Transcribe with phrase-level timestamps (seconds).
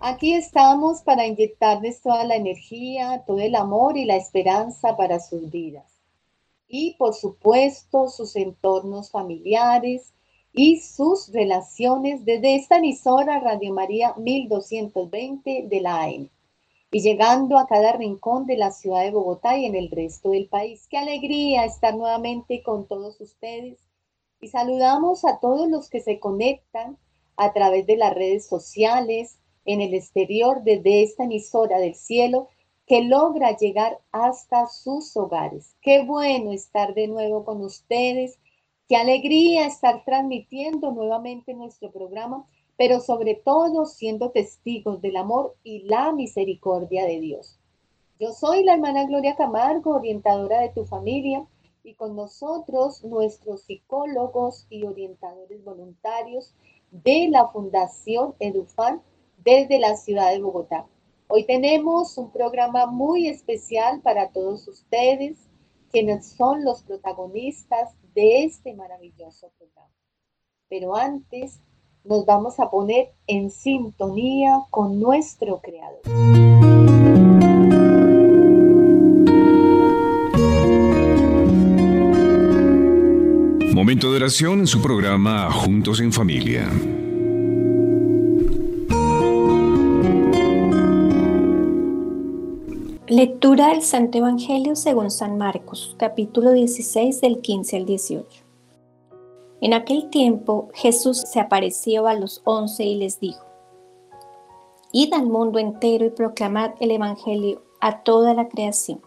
[0.00, 5.50] Aquí estamos para inyectarles toda la energía, todo el amor y la esperanza para sus
[5.50, 5.92] vidas.
[6.68, 10.14] Y por supuesto sus entornos familiares
[10.52, 16.30] y sus relaciones desde esta emisora Radio María 1220 de la AM.
[16.92, 20.48] Y llegando a cada rincón de la ciudad de Bogotá y en el resto del
[20.48, 20.86] país.
[20.88, 23.80] Qué alegría estar nuevamente con todos ustedes.
[24.40, 26.98] Y saludamos a todos los que se conectan
[27.36, 32.48] a través de las redes sociales, en el exterior desde esta emisora del cielo
[32.86, 35.76] que logra llegar hasta sus hogares.
[35.82, 38.38] Qué bueno estar de nuevo con ustedes,
[38.88, 42.46] qué alegría estar transmitiendo nuevamente nuestro programa,
[42.78, 47.58] pero sobre todo siendo testigos del amor y la misericordia de Dios.
[48.18, 51.46] Yo soy la hermana Gloria Camargo, orientadora de tu familia,
[51.84, 56.54] y con nosotros nuestros psicólogos y orientadores voluntarios
[56.90, 59.02] de la Fundación Edufan
[59.48, 60.84] desde la ciudad de Bogotá.
[61.26, 65.38] Hoy tenemos un programa muy especial para todos ustedes,
[65.90, 69.88] quienes son los protagonistas de este maravilloso programa.
[70.68, 71.62] Pero antes
[72.04, 76.02] nos vamos a poner en sintonía con nuestro Creador.
[83.74, 86.68] Momento de oración en su programa Juntos en Familia.
[93.18, 98.44] Lectura del Santo Evangelio según San Marcos, capítulo 16 del 15 al 18.
[99.60, 103.44] En aquel tiempo Jesús se apareció a los once y les dijo,
[104.92, 109.02] Id al mundo entero y proclamad el Evangelio a toda la creación.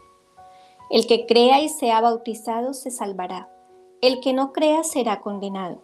[0.89, 3.49] El que crea y sea bautizado se salvará,
[4.01, 5.81] el que no crea será condenado.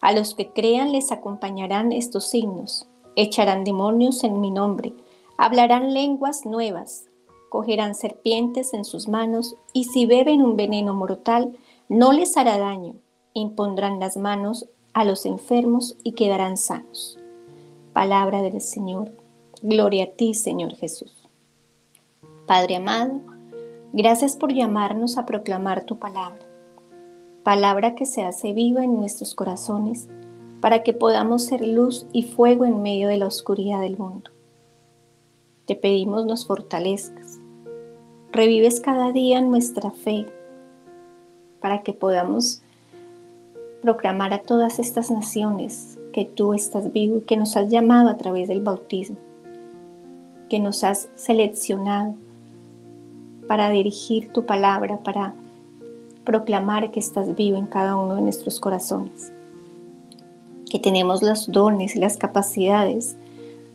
[0.00, 2.86] A los que crean les acompañarán estos signos,
[3.16, 4.94] echarán demonios en mi nombre,
[5.36, 7.07] hablarán lenguas nuevas
[7.48, 11.56] cogerán serpientes en sus manos, y si beben un veneno mortal,
[11.88, 12.94] no les hará daño.
[13.32, 17.18] Impondrán las manos a los enfermos y quedarán sanos.
[17.92, 19.12] Palabra del Señor.
[19.62, 21.12] Gloria a ti, Señor Jesús.
[22.46, 23.20] Padre amado,
[23.92, 26.38] gracias por llamarnos a proclamar tu palabra.
[27.42, 30.08] Palabra que se hace viva en nuestros corazones
[30.60, 34.30] para que podamos ser luz y fuego en medio de la oscuridad del mundo.
[35.66, 37.27] Te pedimos nos fortalezcas.
[38.30, 40.26] Revives cada día nuestra fe
[41.60, 42.62] para que podamos
[43.80, 48.18] proclamar a todas estas naciones que tú estás vivo y que nos has llamado a
[48.18, 49.16] través del bautismo,
[50.50, 52.16] que nos has seleccionado
[53.46, 55.32] para dirigir tu palabra, para
[56.24, 59.32] proclamar que estás vivo en cada uno de nuestros corazones,
[60.70, 63.16] que tenemos los dones y las capacidades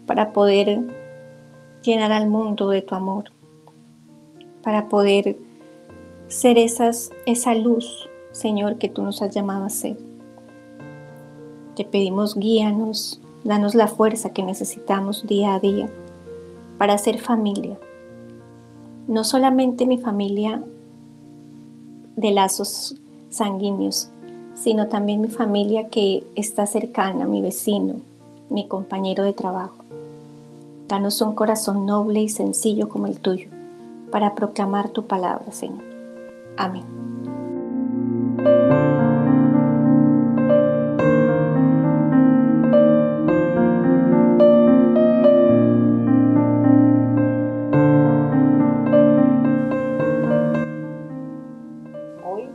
[0.06, 0.80] para poder
[1.82, 3.32] llenar al mundo de tu amor,
[4.64, 5.38] para poder
[6.28, 9.98] ser esas, esa luz, Señor, que tú nos has llamado a ser.
[11.76, 15.90] Te pedimos guíanos, danos la fuerza que necesitamos día a día
[16.78, 17.78] para ser familia.
[19.08, 20.64] No solamente mi familia
[22.16, 22.96] de lazos
[23.30, 24.10] sanguíneos,
[24.54, 27.96] sino también mi familia que está cercana, mi vecino,
[28.50, 29.84] mi compañero de trabajo.
[30.88, 33.50] Danos un corazón noble y sencillo como el tuyo,
[34.14, 35.84] para proclamar tu palabra, Señor.
[36.56, 36.86] Amén.
[52.24, 52.48] Hoy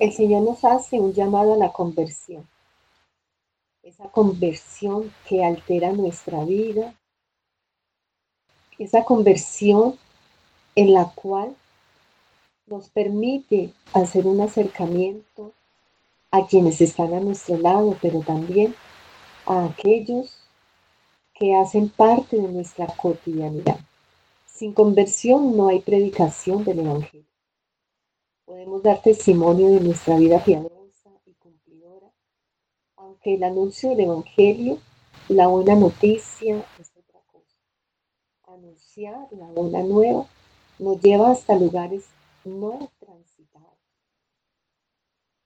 [0.00, 2.48] el Señor nos hace un llamado a la conversión.
[3.84, 6.96] Esa conversión que altera nuestra vida,
[8.76, 9.96] esa conversión
[10.76, 11.56] en la cual
[12.66, 15.52] nos permite hacer un acercamiento
[16.30, 18.74] a quienes están a nuestro lado, pero también
[19.46, 20.38] a aquellos
[21.32, 23.78] que hacen parte de nuestra cotidianidad.
[24.46, 27.26] Sin conversión no hay predicación del Evangelio.
[28.44, 32.10] Podemos dar testimonio de nuestra vida piadosa y cumplidora,
[32.96, 34.78] aunque el anuncio del Evangelio,
[35.28, 36.64] la buena noticia,
[38.46, 40.26] anunciar la buena nueva
[40.78, 42.04] nos lleva hasta lugares
[42.44, 43.78] no transitados,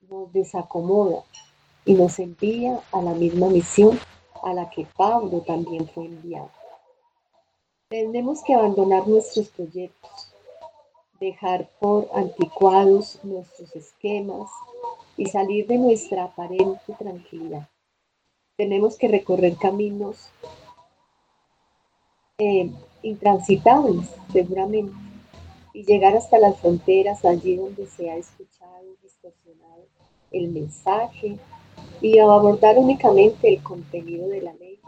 [0.00, 1.24] nos desacomoda
[1.84, 3.98] y nos envía a la misma misión
[4.42, 6.50] a la que Pablo también fue enviado.
[7.88, 10.32] Tenemos que abandonar nuestros proyectos,
[11.18, 14.50] dejar por anticuados nuestros esquemas
[15.16, 17.68] y salir de nuestra aparente tranquilidad.
[18.56, 20.30] Tenemos que recorrer caminos
[22.38, 22.70] eh,
[23.02, 25.09] intransitables, seguramente,
[25.80, 29.86] y llegar hasta las fronteras, allí donde se ha escuchado y distorsionado
[30.30, 31.38] el mensaje,
[32.02, 34.78] y abordar únicamente el contenido de la ley,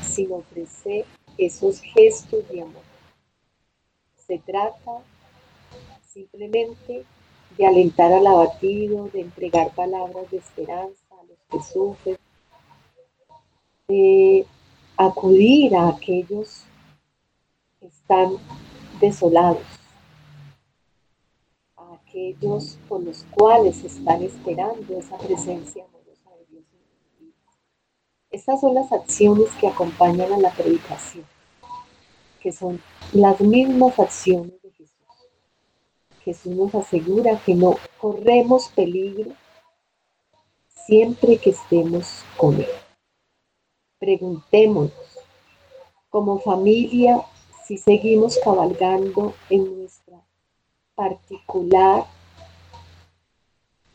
[0.00, 1.04] sin ofrecer
[1.36, 2.82] esos gestos de amor.
[4.26, 5.02] Se trata
[6.08, 7.04] simplemente
[7.58, 12.16] de alentar al abatido, de entregar palabras de esperanza a los que sufren,
[13.86, 14.46] de
[14.96, 16.64] acudir a aquellos
[17.78, 18.30] que están
[18.98, 19.79] desolados,
[22.10, 26.64] aquellos con los cuales están esperando esa presencia amorosa de Dios.
[28.30, 31.24] Estas son las acciones que acompañan a la predicación,
[32.40, 32.80] que son
[33.12, 34.96] las mismas acciones de Jesús.
[36.24, 39.32] Jesús nos asegura que no corremos peligro
[40.68, 42.66] siempre que estemos con Él.
[43.98, 44.92] Preguntémonos,
[46.08, 47.24] como familia,
[47.64, 49.99] si seguimos cabalgando en nuestra
[51.00, 52.04] particular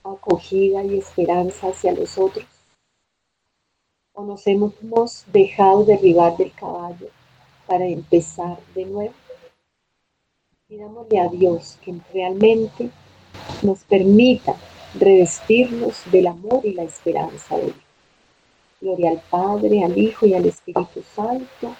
[0.04, 2.48] acogida y esperanza hacia los otros,
[4.13, 4.74] o nos hemos
[5.31, 7.10] dejado derribar del caballo
[7.68, 9.13] para empezar de nuevo.
[10.68, 12.90] Pidámosle a Dios que realmente
[13.62, 14.56] nos permita
[14.96, 17.78] revestirnos del amor y la esperanza de Dios.
[18.81, 21.75] Gloria al Padre, al Hijo y al Espíritu Santo,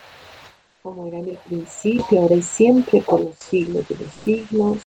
[0.84, 4.85] como era en el principio, ahora y siempre, por los siglos de los siglos.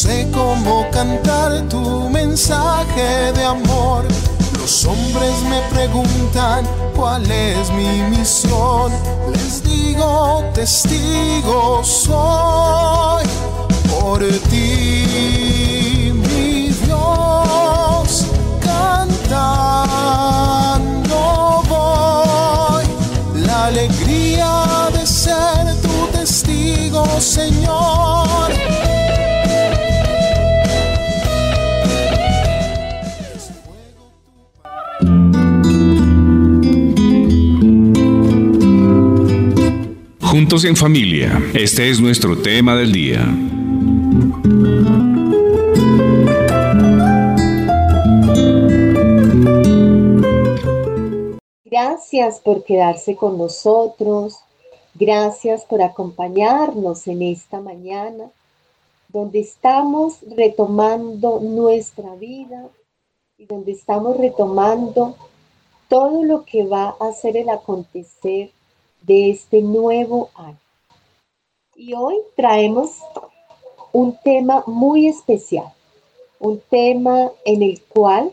[0.00, 4.09] Sé cómo cantar tu mensaje de amor.
[4.82, 6.66] Los hombres me preguntan
[6.96, 8.90] cuál es mi misión.
[9.30, 13.26] Les digo, testigo soy
[13.90, 18.24] por ti, mi Dios,
[18.62, 19.52] cantando
[21.68, 22.86] voy
[23.44, 28.89] la alegría de ser tu testigo, Señor.
[40.30, 43.26] Juntos en familia, este es nuestro tema del día.
[51.64, 54.38] Gracias por quedarse con nosotros,
[54.94, 58.30] gracias por acompañarnos en esta mañana,
[59.08, 62.68] donde estamos retomando nuestra vida
[63.36, 65.16] y donde estamos retomando
[65.88, 68.52] todo lo que va a ser el acontecer
[69.02, 70.58] de este nuevo año.
[71.74, 72.98] Y hoy traemos
[73.92, 75.72] un tema muy especial,
[76.38, 78.32] un tema en el cual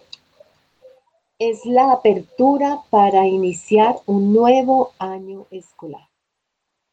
[1.39, 6.07] es la apertura para iniciar un nuevo año escolar.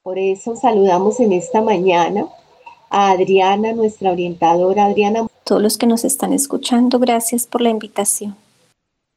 [0.02, 2.26] Por eso saludamos en esta mañana
[2.90, 4.85] a Adriana, nuestra orientadora.
[4.85, 5.26] Adriana.
[5.45, 8.37] Todos los que nos están escuchando, gracias por la invitación.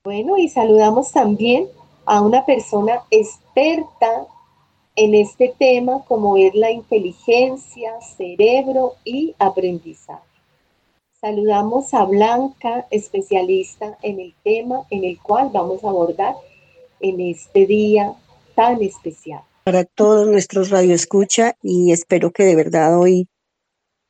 [0.04, 1.68] Bueno, y saludamos también
[2.06, 4.26] a una persona experta
[4.98, 10.24] en este tema como es la inteligencia, cerebro y aprendizaje.
[11.22, 16.36] Saludamos a Blanca, especialista en el tema en el cual vamos a abordar
[17.00, 18.14] en este día
[18.56, 19.42] tan especial.
[19.64, 23.28] Para todos nuestros radioescucha y espero que de verdad hoy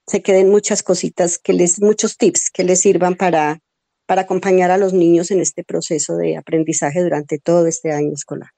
[0.07, 3.59] se queden muchas cositas, que les, muchos tips que les sirvan para,
[4.05, 8.51] para acompañar a los niños en este proceso de aprendizaje durante todo este año escolar.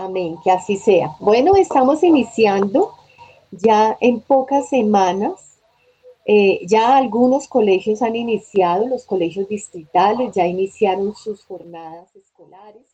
[0.00, 1.14] Amén, que así sea.
[1.20, 2.94] Bueno, estamos iniciando
[3.50, 5.58] ya en pocas semanas.
[6.24, 12.86] Eh, ya algunos colegios han iniciado, los colegios distritales ya iniciaron sus jornadas escolares,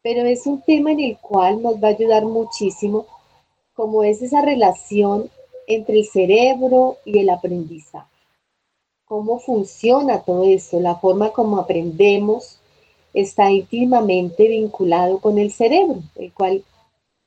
[0.00, 3.04] pero es un tema en el cual nos va a ayudar muchísimo,
[3.74, 5.28] como es esa relación
[5.66, 8.08] entre el cerebro y el aprendizaje.
[9.04, 12.61] cómo funciona todo esto, la forma como aprendemos
[13.14, 16.64] está íntimamente vinculado con el cerebro, el cual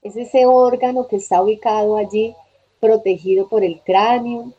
[0.01, 2.35] es ese órgano que está ubicado allí,
[2.79, 4.53] protegido por el cráneo,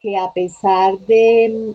[0.00, 1.74] que a pesar de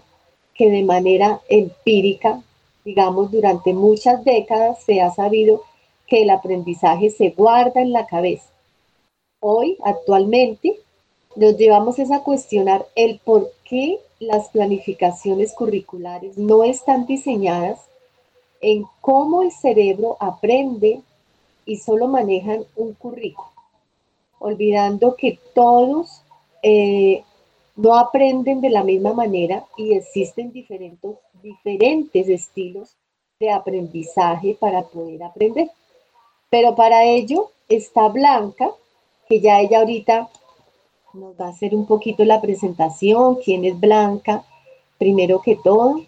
[0.53, 2.41] que de manera empírica,
[2.83, 5.61] digamos, durante muchas décadas se ha sabido
[6.07, 8.49] que el aprendizaje se guarda en la cabeza.
[9.39, 10.79] Hoy, actualmente,
[11.35, 17.79] nos llevamos a cuestionar el por qué las planificaciones curriculares no están diseñadas
[18.61, 21.01] en cómo el cerebro aprende
[21.65, 23.49] y solo manejan un currículo,
[24.39, 26.21] olvidando que todos
[26.63, 27.23] eh,
[27.75, 32.95] no aprenden de la misma manera y existen diferentes, diferentes estilos
[33.39, 35.69] de aprendizaje para poder aprender.
[36.49, 38.71] Pero para ello está Blanca,
[39.27, 40.29] que ya ella ahorita
[41.13, 44.43] nos va a hacer un poquito la presentación, quién es Blanca,
[44.97, 46.01] primero que todo,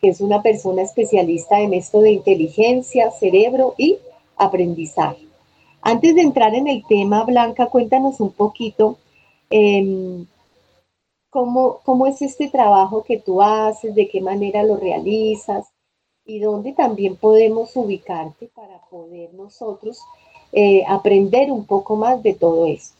[0.00, 3.98] que es una persona especialista en esto de inteligencia, cerebro y
[4.36, 5.26] aprendizaje.
[5.82, 8.98] Antes de entrar en el tema, Blanca, cuéntanos un poquito
[9.50, 10.26] em,
[11.30, 15.66] cómo, cómo es este trabajo que tú haces, de qué manera lo realizas
[16.24, 20.00] y dónde también podemos ubicarte para poder nosotros
[20.52, 22.97] eh, aprender un poco más de todo esto.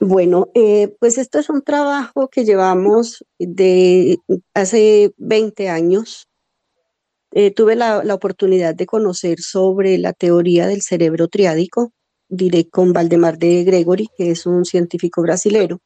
[0.00, 4.18] Bueno, eh, pues esto es un trabajo que llevamos de
[4.52, 6.28] hace 20 años.
[7.32, 11.92] Eh, tuve la, oportunidad de conocer sobre la teoría del cerebro triádico,
[12.28, 15.80] diré con Valdemar de Gregory, que es un científico brasilero.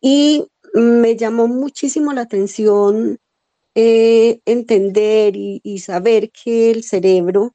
[0.00, 3.18] Y me llamó muchísimo la atención
[3.74, 7.54] eh, entender y, saber que el cerebro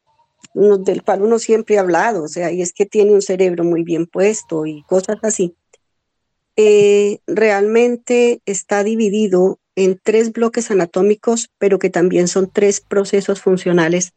[0.55, 3.83] del cual uno siempre ha hablado, o sea, y es que tiene un cerebro muy
[3.83, 5.55] bien puesto y cosas así,
[6.55, 14.13] eh, realmente está dividido en tres bloques anatómicos, pero que también son tres procesos funcionales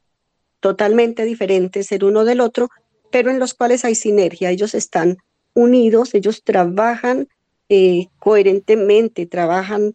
[0.60, 2.68] totalmente diferentes el uno del otro,
[3.10, 4.50] pero en los cuales hay sinergia.
[4.50, 5.16] Ellos están
[5.54, 7.28] unidos, ellos trabajan
[7.68, 9.94] eh, coherentemente, trabajan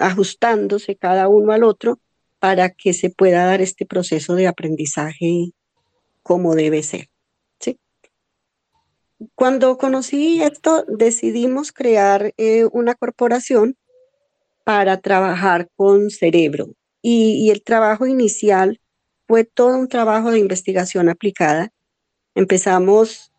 [0.00, 2.00] ajustándose cada uno al otro
[2.40, 5.52] para que se pueda dar este proceso de aprendizaje
[6.22, 7.08] como debe ser.
[7.58, 7.78] ¿sí?
[9.34, 13.76] Cuando conocí esto, decidimos crear eh, una corporación
[14.64, 16.68] para trabajar con cerebro.
[17.02, 18.80] Y, y el trabajo inicial
[19.26, 21.72] fue todo un trabajo de investigación aplicada.
[22.34, 23.30] Empezamos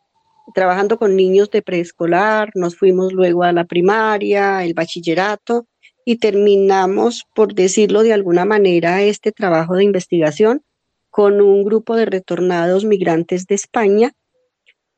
[0.54, 5.68] trabajando con niños de preescolar, nos fuimos luego a la primaria, el bachillerato
[6.06, 10.64] y terminamos, por decirlo de alguna manera, este trabajo de investigación
[11.12, 14.14] con un grupo de retornados migrantes de España,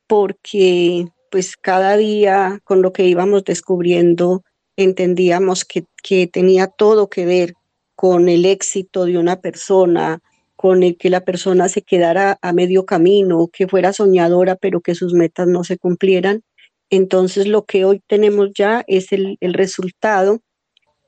[0.06, 4.44] porque pues cada día con lo que íbamos descubriendo
[4.76, 7.54] entendíamos que, que tenía todo que ver
[7.96, 10.20] con el éxito de una persona,
[10.56, 14.94] con el que la persona se quedara a medio camino, que fuera soñadora, pero que
[14.94, 16.42] sus metas no se cumplieran.
[16.90, 20.40] Entonces lo que hoy tenemos ya es el, el resultado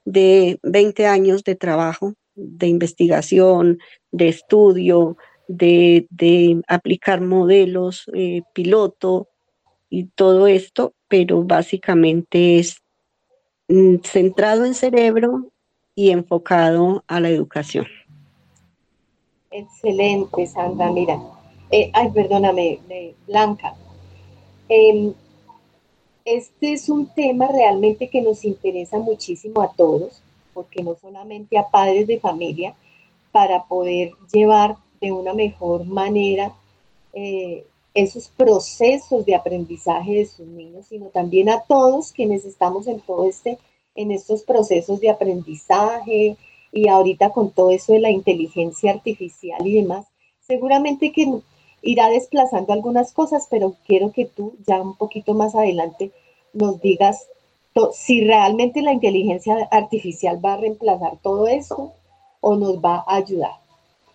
[0.05, 3.79] de 20 años de trabajo, de investigación,
[4.13, 5.17] de estudio,
[5.49, 9.29] de, aplicar modelos eh, piloto
[9.91, 12.83] y todo esto, pero básicamente es
[13.69, 15.51] mm, centrado en cerebro
[15.95, 17.87] y enfocado a la educación.
[19.51, 20.93] Excelente, Sandra.
[20.93, 21.19] Mira,
[21.71, 22.81] eh, ay, perdóname,
[23.27, 23.75] Blanca.
[24.69, 25.15] Em,
[26.25, 30.23] este es un tema realmente que nos interesa muchísimo a todos,
[30.57, 32.75] porque no solamente a padres de familia,
[33.31, 36.55] para poder llevar de una mejor manera
[37.13, 43.01] eh, esos procesos de aprendizaje de sus niños, sino también a todos quienes estamos en
[43.01, 43.59] todo este,
[43.95, 46.39] en estos procesos de aprendizaje
[46.73, 50.07] y ahorita con todo eso de la inteligencia artificial y demás,
[50.41, 51.31] seguramente que
[51.83, 56.13] irá desplazando algunas cosas, pero quiero que tú ya un poquito más adelante
[56.55, 57.29] nos digas
[57.93, 61.93] si realmente la inteligencia artificial va a reemplazar todo esto
[62.41, 63.53] o nos va a ayudar.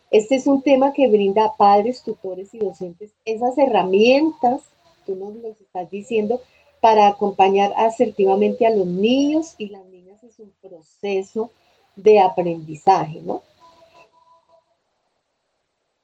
[0.10, 4.62] Este es un tema que brinda a padres, tutores y docentes esas herramientas,
[5.06, 6.42] tú nos lo estás diciendo,
[6.82, 11.52] para acompañar asertivamente a los niños y las niñas en su proceso
[11.96, 13.44] de aprendizaje, ¿no?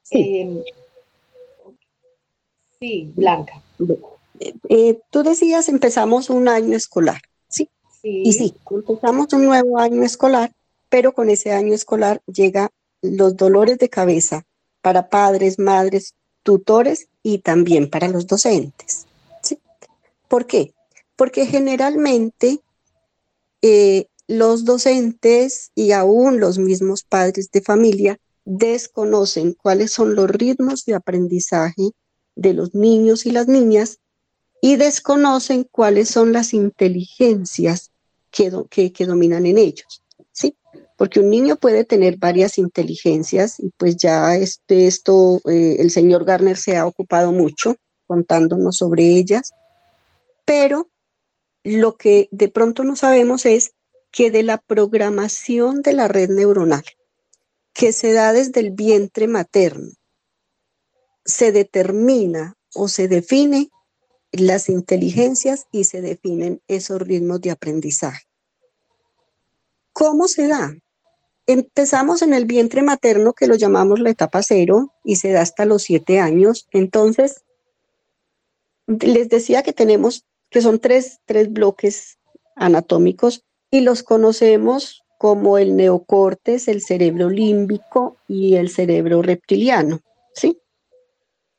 [0.02, 0.62] Sí, em,
[2.78, 3.60] sí Blanca.
[4.68, 7.20] Eh, tú decías, empezamos un año escolar,
[8.02, 10.52] Y sí, empezamos un nuevo año escolar,
[10.88, 12.70] pero con ese año escolar llega
[13.02, 14.44] los dolores de cabeza
[14.82, 19.06] para padres, madres, tutores y también para los docentes.
[19.42, 19.58] ¿sí?
[20.28, 20.72] ¿Por qué?
[21.16, 22.60] Porque generalmente
[23.62, 30.84] eh, los docentes y aún los mismos padres de familia desconocen cuáles son los ritmos
[30.84, 31.90] de aprendizaje
[32.34, 33.98] de los niños y las niñas
[34.60, 37.92] y desconocen cuáles son las inteligencias
[38.30, 40.56] que, que, dominan en ellos, ¿sí?
[40.96, 46.24] Porque un niño puede tener varias inteligencias y pues ya este, esto, eh, el señor
[46.24, 49.52] Garner se ha ocupado mucho contándonos sobre ellas,
[50.44, 50.90] pero
[51.62, 53.72] lo que de pronto no sabemos es
[54.10, 56.84] que de la programación de la red neuronal
[57.72, 59.92] que se da desde el vientre materno,
[61.24, 63.70] se determina o se define
[64.32, 68.26] las inteligencias y se definen esos ritmos de aprendizaje.
[69.92, 70.76] ¿Cómo se da?
[71.46, 75.64] Empezamos en el vientre materno, que lo llamamos la etapa cero, y se da hasta
[75.64, 76.68] los siete años.
[76.72, 77.42] Entonces,
[78.86, 82.18] les decía que tenemos, que son tres, tres bloques
[82.54, 90.00] anatómicos y los conocemos como el neocortes, el cerebro límbico y el cerebro reptiliano,
[90.32, 90.60] ¿sí?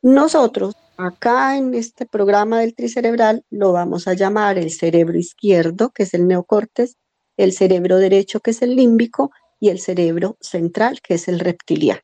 [0.02, 6.04] Nosotros acá en este programa del tricerebral lo vamos a llamar el cerebro izquierdo, que
[6.04, 6.98] es el neocortes,
[7.38, 12.02] el cerebro derecho, que es el límbico, y el cerebro central, que es el reptiliano.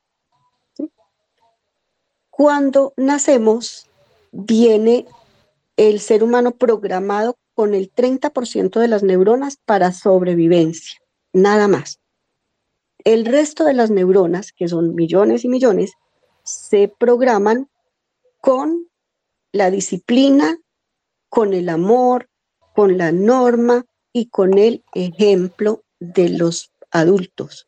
[2.29, 3.89] Cuando nacemos,
[4.31, 5.05] viene
[5.77, 10.99] el ser humano programado con el 30% de las neuronas para sobrevivencia,
[11.31, 11.99] nada más.
[13.05, 15.93] El resto de las neuronas, que son millones y millones,
[16.43, 17.69] se programan
[18.45, 18.87] con
[19.51, 20.59] la disciplina,
[21.29, 22.29] con el amor,
[22.75, 27.67] con la norma y con el ejemplo de los adultos.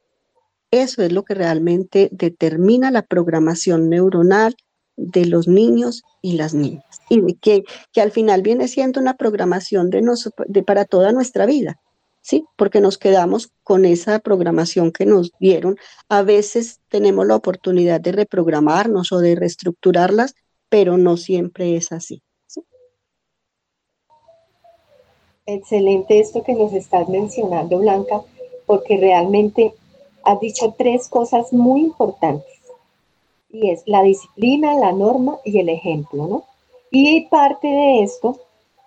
[0.69, 4.55] Eso es lo que realmente determina la programación neuronal
[4.97, 7.01] de los niños y las niñas.
[7.09, 10.03] Y que, que al final viene siendo una programación de,
[10.45, 11.79] de para toda nuestra vida.
[12.21, 12.45] ¿sí?
[12.55, 15.75] Porque nos quedamos con esa programación que nos dieron.
[16.07, 20.35] A veces tenemos la oportunidad de reprogramarnos o de reestructurarlas,
[20.69, 22.21] pero no siempre es así.
[25.45, 28.21] Excelente esto que nos estás mencionando, Blanca,
[28.65, 29.73] porque realmente
[30.23, 32.57] has dicho tres cosas muy importantes
[33.49, 36.43] y es la disciplina, la norma y el ejemplo, ¿no?
[36.91, 38.37] Y parte de esto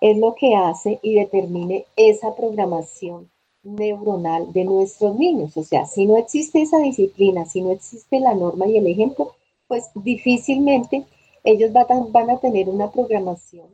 [0.01, 3.29] es lo que hace y determine esa programación
[3.63, 5.55] neuronal de nuestros niños.
[5.57, 9.33] O sea, si no existe esa disciplina, si no existe la norma y el ejemplo,
[9.67, 11.05] pues difícilmente
[11.43, 13.67] ellos van a tener una programación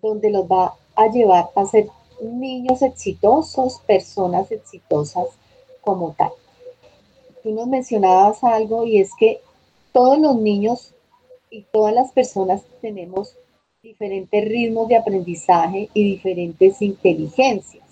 [0.00, 1.88] donde los va a llevar a ser
[2.20, 5.26] niños exitosos, personas exitosas
[5.80, 6.32] como tal.
[7.42, 9.40] Tú nos mencionabas algo y es que
[9.92, 10.94] todos los niños
[11.50, 13.36] y todas las personas tenemos
[13.82, 17.84] diferentes ritmos de aprendizaje y diferentes inteligencias.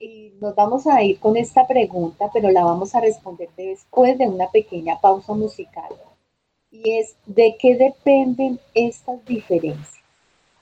[0.00, 4.26] Y nos vamos a ir con esta pregunta, pero la vamos a responder después de
[4.26, 5.92] una pequeña pausa musical.
[6.72, 10.02] Y es, ¿de qué dependen estas diferencias?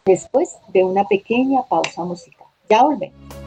[0.04, 2.48] Después de una pequeña pausa musical.
[2.68, 3.40] Ya volvemos.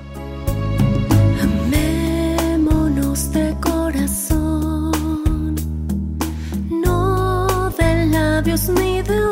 [8.44, 9.23] labios ni de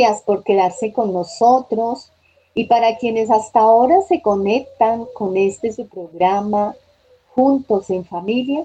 [0.00, 2.10] Gracias por quedarse con nosotros
[2.54, 6.74] y para quienes hasta ahora se conectan con este su programa
[7.34, 8.64] Juntos en Familia,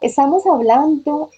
[0.00, 1.30] estamos hablando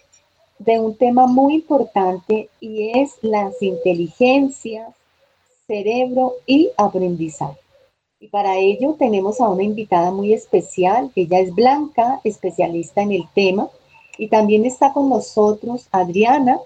[0.59, 4.95] de un tema muy importante y es las inteligencias,
[5.67, 7.59] cerebro y aprendizaje.
[8.21, 13.25] Y para ello tenemos a una invitada muy especial, ella es Blanca, especialista en el
[13.35, 13.71] tema,
[14.19, 16.61] y también está con nosotros Adriana,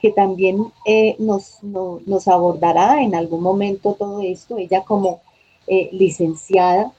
[0.00, 5.20] que también eh, nos, nos, abordará en algún momento todo esto, ella como
[5.66, 6.92] eh, licenciada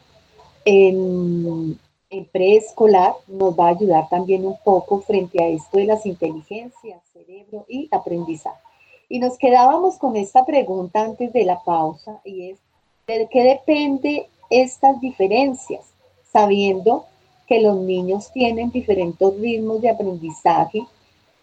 [0.65, 6.05] en, en, preescolar nos va a ayudar también un poco frente a esto de las
[6.05, 8.59] inteligencias, cerebro y aprendizaje.
[9.07, 12.59] Y nos quedábamos con esta pregunta antes de la pausa y es,
[13.07, 15.85] ¿de qué depende estas diferencias?
[16.31, 17.05] Sabiendo
[17.47, 20.85] que los niños tienen diferentes ritmos de aprendizaje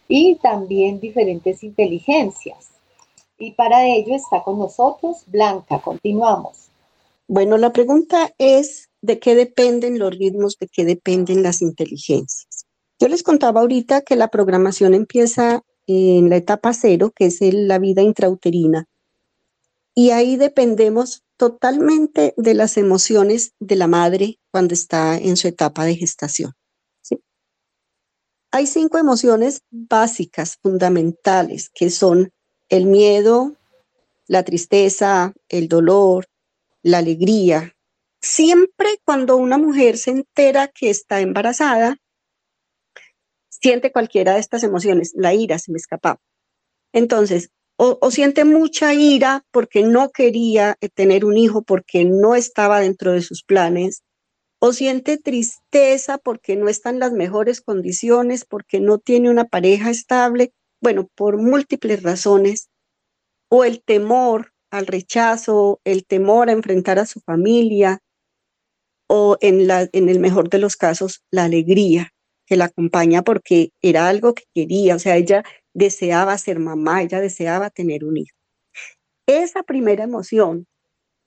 [0.07, 2.69] y también diferentes inteligencias.
[3.37, 5.79] Y para ello está con nosotros Blanca.
[5.79, 6.69] Continuamos.
[7.27, 10.57] Bueno, la pregunta es, ¿de qué dependen los ritmos?
[10.59, 12.65] ¿De qué dependen las inteligencias?
[12.99, 17.79] Yo les contaba ahorita que la programación empieza en la etapa cero, que es la
[17.79, 18.87] vida intrauterina,
[19.93, 25.85] y ahí dependemos totalmente de las emociones de la madre cuando está en su etapa
[25.85, 26.53] de gestación.
[28.57, 32.31] Hay cinco emociones básicas, fundamentales, que son
[32.69, 33.55] el miedo,
[34.25, 36.25] la tristeza, el dolor,
[36.81, 37.75] la alegría.
[38.19, 41.97] Siempre cuando una mujer se entera que está embarazada,
[43.47, 45.11] siente cualquiera de estas emociones.
[45.13, 46.19] La ira se me escapaba.
[46.93, 53.11] Entonces, o, siente mucha ira porque no quería tener un hijo, porque no estaba dentro
[53.11, 54.01] de sus planes,
[54.59, 59.89] o siente tristeza porque no está en las mejores condiciones, porque no tiene una pareja
[59.89, 62.69] estable, bueno, por múltiples razones,
[63.49, 67.99] o el temor al rechazo, el temor a enfrentar a su familia,
[69.09, 72.11] o en, la, en el mejor de los casos, la alegría
[72.45, 75.43] que la acompaña porque era algo que quería, o sea, ella
[75.73, 78.35] deseaba ser mamá, ella deseaba tener un hijo.
[79.27, 80.65] Esa primera emoción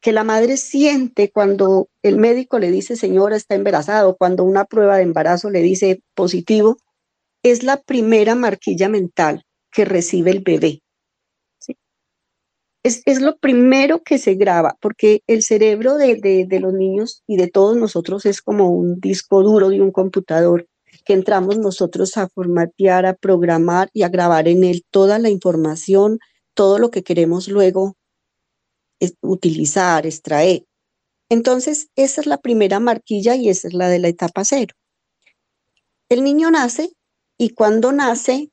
[0.01, 4.97] que la madre siente cuando el médico le dice, señora, está embarazado, cuando una prueba
[4.97, 6.79] de embarazo le dice positivo,
[7.43, 10.83] es la primera marquilla mental que recibe el bebé.
[12.83, 17.23] Es, es, lo primero que se graba, porque el cerebro de, de, de los niños
[17.27, 20.67] y de todos nosotros es como un disco duro de un computador
[21.05, 26.21] que entramos nosotros a formatear, a programar y a grabar en él toda la información,
[26.55, 27.97] todo lo que queremos luego
[29.21, 30.65] utilizar, extraer.
[31.31, 34.75] Entonces, esa es la primera marquilla y esa es la de la etapa cero.
[36.09, 36.93] El niño nace
[37.39, 38.51] y cuando nace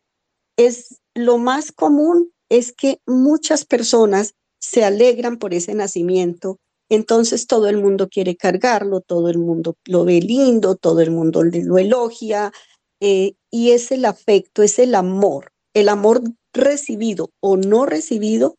[0.58, 7.68] es lo más común es que muchas personas se alegran por ese nacimiento, entonces todo
[7.68, 12.52] el mundo quiere cargarlo, todo el mundo lo ve lindo, todo el mundo lo elogia,
[13.02, 16.22] eh, y es el afecto, es el amor, el amor
[16.54, 18.56] recibido o no recibido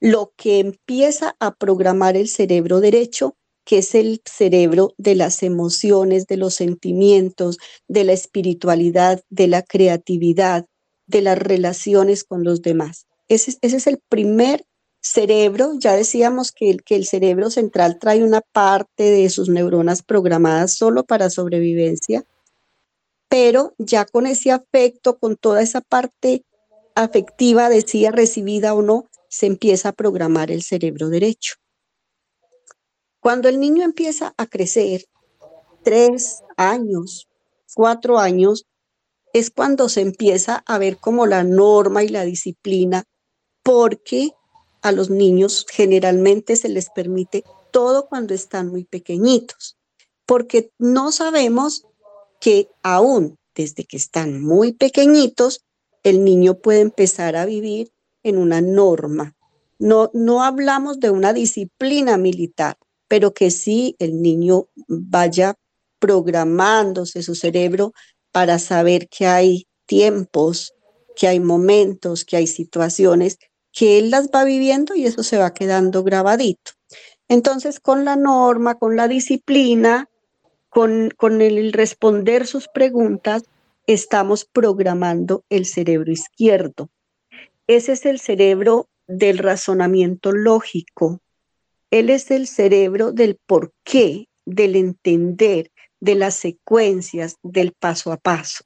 [0.00, 6.26] lo que empieza a programar el cerebro derecho, que es el cerebro de las emociones,
[6.26, 10.66] de los sentimientos, de la espiritualidad, de la creatividad,
[11.06, 13.06] de las relaciones con los demás.
[13.28, 14.64] Ese, es el primer
[15.02, 15.72] cerebro.
[15.78, 20.74] Ya decíamos que el, que el cerebro central trae una parte de sus neuronas programadas
[20.74, 22.24] solo para sobrevivencia,
[23.28, 26.44] pero ya con ese afecto, con toda esa parte
[26.94, 31.54] afectiva, decía recibida o no, se empieza a programar el cerebro derecho.
[33.20, 35.04] Cuando el niño empieza a crecer,
[35.84, 37.28] tres años,
[37.74, 38.66] cuatro años,
[39.32, 43.04] es cuando se empieza a ver como la norma y la disciplina,
[43.62, 44.32] porque
[44.82, 49.76] a los niños generalmente se les permite todo cuando están muy pequeñitos,
[50.26, 51.86] porque no sabemos
[52.40, 55.60] que aún desde que están muy pequeñitos,
[56.02, 59.34] el niño puede empezar a vivir en una norma.
[59.78, 62.76] No, no hablamos de una disciplina militar,
[63.08, 65.54] pero que sí el niño vaya
[65.98, 67.92] programándose su cerebro
[68.32, 70.74] para saber que hay tiempos,
[71.16, 73.38] que hay momentos, que hay situaciones,
[73.72, 76.72] que él las va viviendo y eso se va quedando grabadito.
[77.28, 80.08] Entonces, con la norma, con la disciplina,
[80.68, 83.44] con, con el responder sus preguntas,
[83.86, 86.90] estamos programando el cerebro izquierdo.
[87.70, 91.20] Ese es el cerebro del razonamiento lógico.
[91.92, 98.16] Él es el cerebro del por qué, del entender, de las secuencias, del paso a
[98.16, 98.64] paso.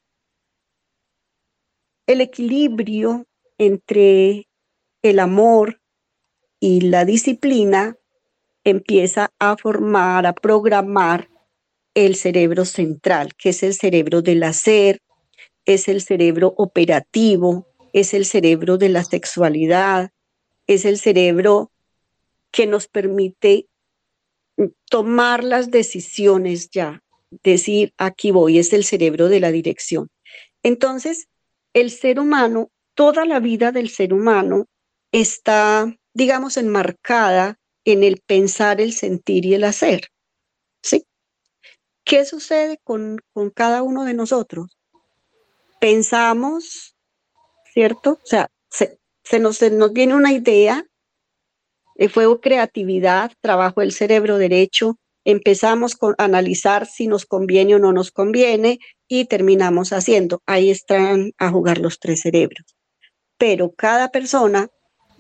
[2.06, 3.26] El equilibrio
[3.58, 4.48] entre
[5.02, 5.82] el amor
[6.58, 7.98] y la disciplina
[8.64, 11.28] empieza a formar, a programar
[11.92, 15.02] el cerebro central, que es el cerebro del hacer,
[15.66, 20.10] es el cerebro operativo, es el cerebro de la sexualidad,
[20.66, 21.70] es el cerebro
[22.50, 23.68] que nos permite
[24.90, 27.02] tomar las decisiones ya,
[27.44, 30.10] decir, aquí voy, es el cerebro de la dirección.
[30.64, 31.28] Entonces,
[31.72, 34.66] el ser humano, toda la vida del ser humano
[35.12, 40.08] está, digamos, enmarcada en el pensar, el sentir y el hacer.
[40.82, 41.06] ¿Sí?
[42.02, 44.76] ¿Qué sucede con, con cada uno de nosotros?
[45.78, 46.93] Pensamos,
[47.74, 48.12] ¿cierto?
[48.12, 50.86] O sea, se nos, se nos viene una idea,
[51.96, 57.92] eh, fue creatividad, trabajo del cerebro derecho, empezamos con analizar si nos conviene o no
[57.92, 60.42] nos conviene y terminamos haciendo.
[60.46, 62.76] Ahí están a jugar los tres cerebros.
[63.38, 64.68] Pero cada persona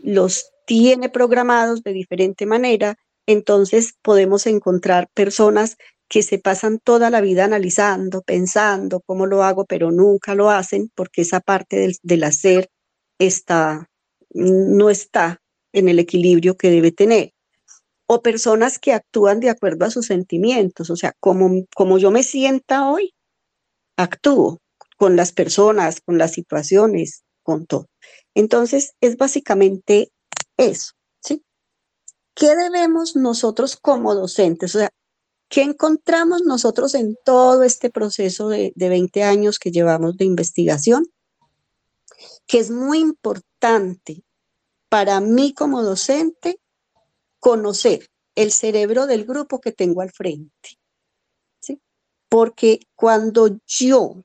[0.02, 5.76] los tiene programados de diferente manera, entonces podemos encontrar personas
[6.08, 10.90] que se pasan toda la vida analizando, pensando cómo lo hago, pero nunca lo hacen
[10.94, 12.68] porque esa parte del, del hacer
[13.18, 13.88] está,
[14.30, 15.40] no está
[15.72, 17.32] en el equilibrio que debe tener.
[18.06, 22.22] O personas que actúan de acuerdo a sus sentimientos, o sea, como, como yo me
[22.22, 23.14] sienta hoy,
[23.96, 24.60] actúo
[24.96, 27.86] con las personas, con las situaciones, con todo.
[28.34, 30.10] Entonces, es básicamente
[30.56, 31.42] eso, ¿sí?
[32.34, 34.74] ¿Qué debemos nosotros como docentes?
[34.74, 34.90] O sea,
[35.48, 41.06] ¿qué encontramos nosotros en todo este proceso de, de 20 años que llevamos de investigación?
[42.46, 44.24] Que es muy importante
[44.88, 46.60] para mí como docente
[47.40, 50.78] conocer el cerebro del grupo que tengo al frente.
[51.60, 51.80] ¿sí?
[52.28, 54.24] Porque cuando yo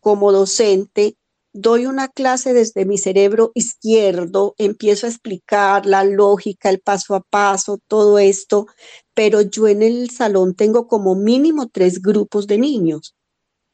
[0.00, 1.16] como docente
[1.52, 7.20] doy una clase desde mi cerebro izquierdo, empiezo a explicar la lógica, el paso a
[7.20, 8.66] paso, todo esto,
[9.14, 13.14] pero yo en el salón tengo como mínimo tres grupos de niños,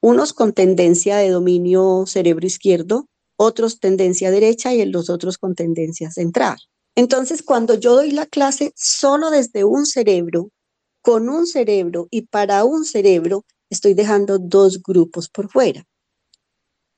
[0.00, 3.06] unos con tendencia de dominio cerebro izquierdo,
[3.36, 6.58] otros tendencia derecha y los otros con tendencia central.
[6.96, 10.50] Entonces, cuando yo doy la clase solo desde un cerebro,
[11.02, 15.84] con un cerebro y para un cerebro, estoy dejando dos grupos por fuera.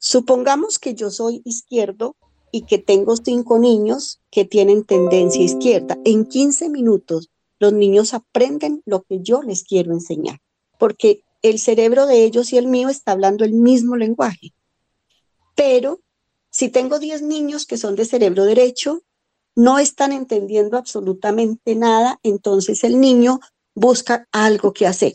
[0.08, 2.14] Supongamos que yo soy izquierdo
[2.52, 5.98] y que tengo cinco niños que tienen tendencia izquierda.
[6.04, 10.38] En 15 minutos los niños aprenden lo que yo les quiero enseñar,
[10.78, 14.54] porque el cerebro de ellos y el mío está hablando el mismo lenguaje.
[15.56, 15.98] Pero
[16.50, 19.02] si tengo 10 niños que son de cerebro derecho,
[19.56, 23.40] no están entendiendo absolutamente nada, entonces el niño
[23.74, 25.14] busca algo que hacer.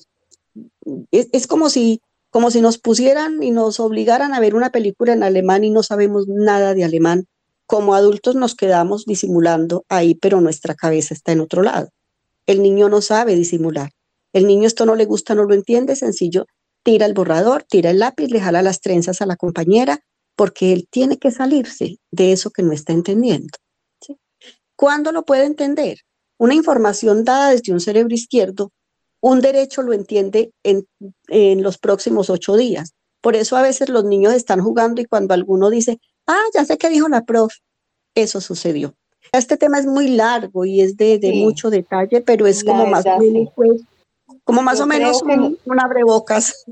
[1.12, 2.02] Es, es como si
[2.32, 5.84] como si nos pusieran y nos obligaran a ver una película en alemán y no
[5.84, 7.28] sabemos nada de alemán.
[7.68, 11.90] Como adultos nos quedamos disimulando ahí, pero nuestra cabeza está en otro lado.
[12.46, 13.92] El niño no sabe disimular.
[14.32, 16.46] El niño esto no le gusta, no lo entiende, sencillo.
[16.84, 20.00] Tira el borrador, tira el lápiz, le jala las trenzas a la compañera,
[20.38, 23.58] porque él tiene que salirse de eso que no está entendiendo.
[24.00, 24.18] ¿sí?
[24.78, 26.00] ¿Cuándo lo puede entender?
[26.38, 28.72] Una información dada desde un cerebro izquierdo
[29.22, 30.86] un derecho lo entiende en,
[31.28, 32.94] en, los próximos ocho días.
[33.22, 36.78] Por eso a veces los niños están jugando y cuando alguno dice, ah, ya sé
[36.78, 37.54] qué dijo la prof,
[38.16, 38.96] eso sucedió.
[39.32, 41.44] Este tema es muy largo y es de, de sí.
[41.44, 43.52] mucho detalle, pero es como más, o menos, sí.
[43.56, 43.82] pues,
[44.44, 46.66] como más o menos un, un abrebocas.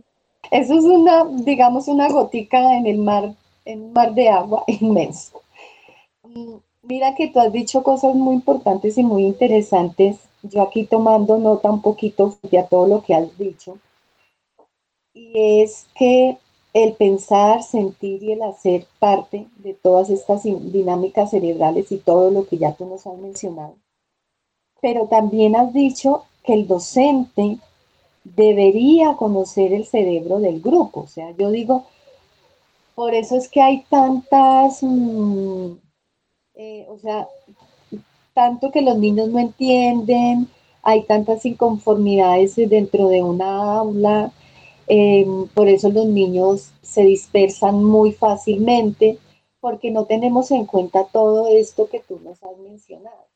[0.51, 3.35] Eso es una, digamos, una gotica en el mar,
[3.65, 5.41] en un mar de agua inmenso.
[6.81, 11.69] Mira que tú has dicho cosas muy importantes y muy interesantes yo aquí tomando nota
[11.69, 13.77] un poquito de todo lo que has dicho,
[15.13, 16.37] y es que
[16.73, 22.47] el pensar, sentir y el hacer parte de todas estas dinámicas cerebrales y todo lo
[22.47, 23.75] que ya tú nos has mencionado.
[24.81, 27.57] Pero también has dicho que el docente
[28.23, 31.01] debería conocer el cerebro del grupo.
[31.01, 31.85] O sea, yo digo,
[32.95, 35.73] por eso es que hay tantas, mmm,
[36.55, 37.27] eh, o sea,
[38.39, 40.47] tanto que los niños no entienden,
[40.81, 44.31] hay tantas inconformidades dentro de una aula,
[44.87, 49.17] eh, por eso los niños se dispersan muy fácilmente,
[49.59, 53.27] porque no tenemos en cuenta todo esto que tú nos has mencionado.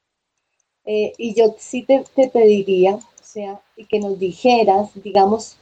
[0.86, 5.58] Eh, y yo sí te, pediría, o sea, que nos dijeras, digamos,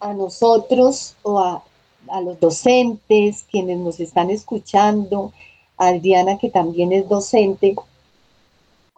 [0.00, 1.62] a nosotros o a,
[2.08, 5.30] a los docentes, quienes nos están escuchando,
[5.76, 7.74] a Diana que también es docente,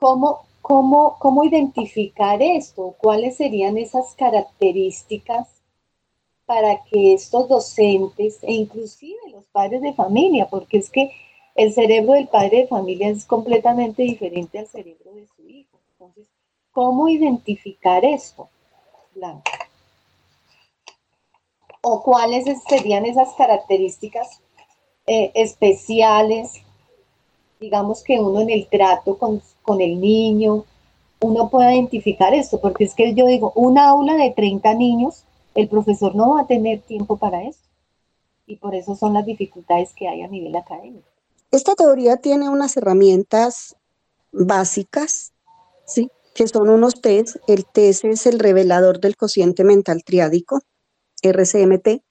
[0.05, 2.95] ¿Cómo, cómo, cómo identificar esto?
[2.99, 5.49] ¿Cuáles serían esas características
[6.45, 11.11] para que estos docentes e inclusive los padres de familia, porque es que
[11.55, 15.79] el cerebro del padre de familia es completamente diferente al cerebro de su hijo.
[15.93, 16.27] Entonces,
[16.71, 18.51] ¿cómo identificar esto?
[21.81, 24.43] ¿O cuáles serían esas características
[25.07, 26.61] eh, especiales
[27.65, 30.65] digamos que uno en el trato con, con el niño,
[31.21, 35.25] uno puede identificar esto, porque es que yo digo, una aula de 30 niños,
[35.55, 37.61] el profesor no va a tener tiempo para eso.
[38.47, 41.09] Y por eso son las dificultades que hay a nivel académico.
[41.51, 43.77] Esta teoría tiene unas herramientas
[44.33, 45.33] básicas,
[45.87, 46.11] ¿sí?
[46.35, 47.37] que son unos test.
[47.47, 50.61] El test es el revelador del cociente mental triádico,
[51.23, 52.03] RCMT.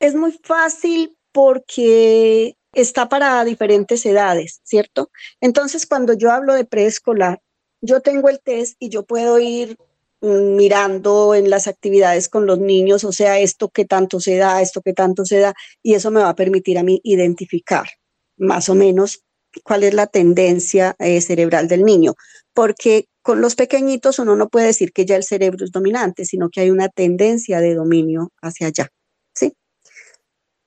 [0.00, 5.10] Es muy fácil porque está para diferentes edades, ¿cierto?
[5.40, 7.40] Entonces, cuando yo hablo de preescolar,
[7.80, 9.76] yo tengo el test y yo puedo ir
[10.20, 14.62] mm, mirando en las actividades con los niños, o sea, esto que tanto se da,
[14.62, 17.86] esto que tanto se da, y eso me va a permitir a mí identificar
[18.36, 19.24] más o menos
[19.64, 22.14] cuál es la tendencia eh, cerebral del niño,
[22.54, 26.48] porque con los pequeñitos uno no puede decir que ya el cerebro es dominante, sino
[26.50, 28.88] que hay una tendencia de dominio hacia allá,
[29.34, 29.52] ¿sí?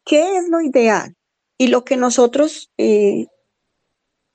[0.05, 1.15] ¿Qué es lo ideal?
[1.61, 3.27] Y lo que nosotros eh,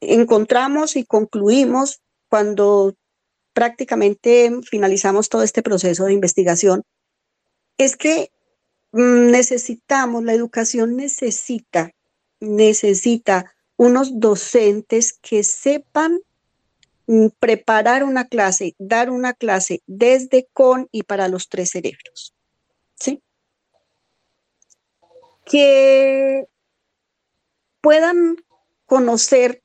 [0.01, 2.95] encontramos y concluimos cuando
[3.53, 6.85] prácticamente finalizamos todo este proceso de investigación
[7.79, 8.31] es que
[8.93, 11.91] mm, necesitamos, la educación necesita,
[12.39, 16.21] necesita unos docentes que sepan
[17.09, 22.37] mm, preparar una clase, dar una clase desde con y para los tres cerebros.
[22.95, 23.21] ¿Sí?
[25.45, 26.47] Que
[27.87, 28.35] puedan
[28.85, 29.63] conocer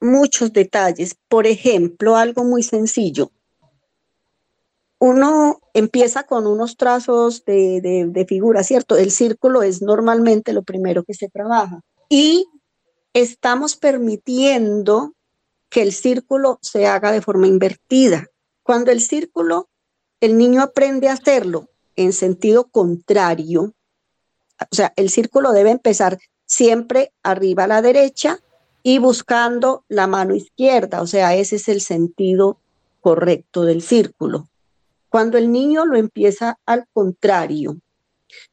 [0.00, 1.14] muchos detalles.
[1.28, 3.32] Por ejemplo, algo muy sencillo.
[4.98, 8.96] Uno empieza con unos trazos de, de, de figura, ¿cierto?
[8.96, 11.82] El círculo es normalmente lo primero que se trabaja.
[12.08, 12.46] Y
[13.12, 15.12] estamos permitiendo
[15.68, 18.26] que el círculo se haga de forma invertida.
[18.62, 19.68] Cuando el círculo,
[20.20, 23.74] el niño aprende a hacerlo en sentido contrario,
[24.58, 28.38] o sea, el círculo debe empezar siempre arriba a la derecha
[28.82, 32.58] y buscando la mano izquierda, o sea, ese es el sentido
[33.00, 34.48] correcto del círculo.
[35.08, 37.78] Cuando el niño lo empieza al contrario,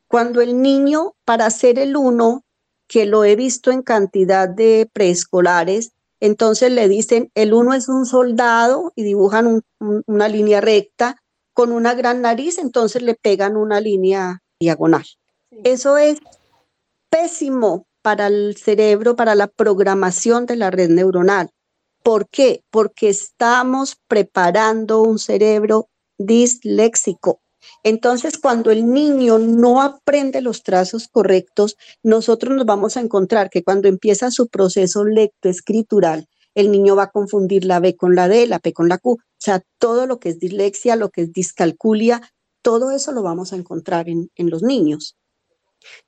[0.08, 2.44] cuando el niño para hacer el uno
[2.88, 8.06] que lo he visto en cantidad de preescolares, entonces le dicen, el uno es un
[8.06, 11.18] soldado y dibujan un, un, una línea recta
[11.54, 15.06] con una gran nariz, entonces le pegan una línea diagonal.
[15.50, 15.62] Sí.
[15.64, 16.20] Eso es
[17.12, 21.52] pésimo para el cerebro, para la programación de la red neuronal.
[22.04, 22.64] ¿Por qué?
[22.72, 27.42] Porque estamos preparando un cerebro disléxico.
[27.84, 33.64] Entonces, cuando el niño no aprende los trazos correctos, nosotros nos vamos a encontrar que
[33.64, 38.48] cuando empieza su proceso lectoescritural, el niño va a confundir la B con la D,
[38.48, 39.12] la P con la Q.
[39.12, 42.22] O sea, todo lo que es dislexia, lo que es discalculia,
[42.64, 45.16] todo eso lo vamos a encontrar en, en los niños.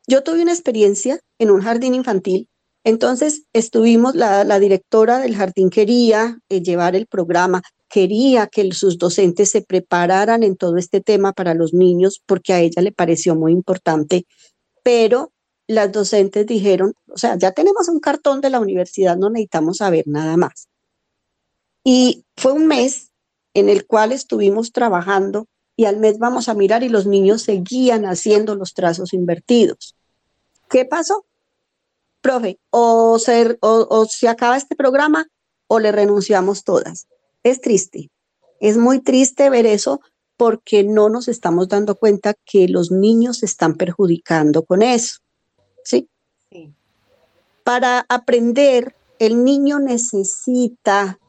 [0.07, 2.49] Yo tuve una experiencia en un jardín infantil,
[2.83, 9.51] entonces estuvimos, la, directora del jardín quería eh, llevar el programa, quería que sus docentes
[9.51, 13.53] se prepararan en todo este tema para los niños porque a ella le pareció muy
[13.53, 14.25] importante,
[14.83, 15.31] pero
[15.67, 20.03] las docentes dijeron, o sea, ya tenemos un cartón de la universidad, no necesitamos saber
[20.07, 20.67] nada más.
[21.85, 23.11] Y fue un mes
[23.53, 28.05] en el cual estuvimos trabajando y al mes vamos a mirar y los niños seguían
[28.05, 29.95] haciendo los trazos invertidos.
[30.69, 31.25] ¿Qué pasó?
[32.21, 35.27] Profe, o se, o, o se acaba este programa
[35.67, 37.07] o le renunciamos todas
[37.43, 38.09] es triste.
[38.59, 40.01] Es muy triste ver eso
[40.37, 45.19] porque no nos estamos dando cuenta que los niños se están perjudicando con eso.
[45.83, 46.07] ¿Sí?
[46.49, 46.73] sí.
[47.63, 51.19] Para aprender, el niño necesita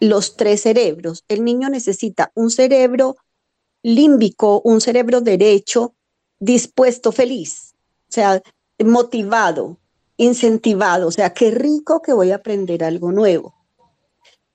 [0.00, 1.24] los tres cerebros.
[1.28, 3.16] El niño necesita un cerebro
[3.86, 5.94] límbico, un cerebro derecho,
[6.40, 7.74] dispuesto, feliz,
[8.08, 8.42] o sea,
[8.84, 9.78] motivado,
[10.16, 13.54] incentivado, o sea, qué rico que voy a aprender algo nuevo.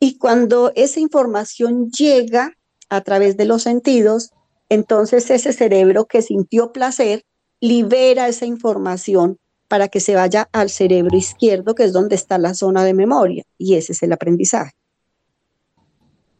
[0.02, 2.58] Y cuando esa información llega
[2.90, 4.32] a través de los sentidos,
[4.68, 7.24] entonces ese cerebro que sintió placer
[7.62, 9.38] libera esa información
[9.70, 13.44] para que se vaya al cerebro izquierdo, que es donde está la zona de memoria,
[13.58, 14.74] y ese es el aprendizaje.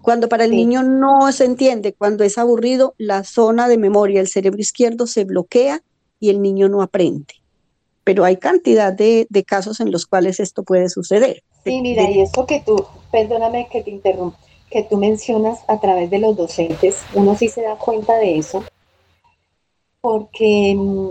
[0.02, 0.56] Cuando para el sí.
[0.56, 5.26] niño no se entiende, cuando es aburrido, la zona de memoria, el cerebro izquierdo se
[5.26, 5.82] bloquea
[6.20, 7.36] y el niño no aprende.
[8.04, 11.44] Pero hay cantidad de, de casos en los cuales esto puede suceder.
[11.64, 14.38] Sí, mira, y esto que tú, perdóname que te interrumpa,
[14.72, 18.64] que tú mencionas a través de los docentes, uno sí se da cuenta de eso,
[20.00, 21.10] porque mm,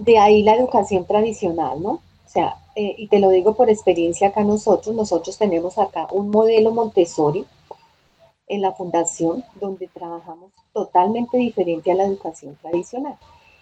[0.00, 1.92] de ahí la educación tradicional, ¿no?
[1.92, 6.30] O sea, eh, y te lo digo por experiencia acá nosotros, nosotros tenemos acá un
[6.30, 7.44] modelo Montessori
[8.50, 13.16] en la fundación donde trabajamos totalmente diferente a la educación tradicional.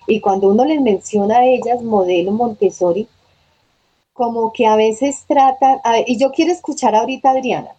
[0.07, 3.07] Y cuando uno les menciona a ellas modelo Montessori,
[4.14, 7.70] como que a veces tratan, y yo quiero escuchar ahorita a Adriana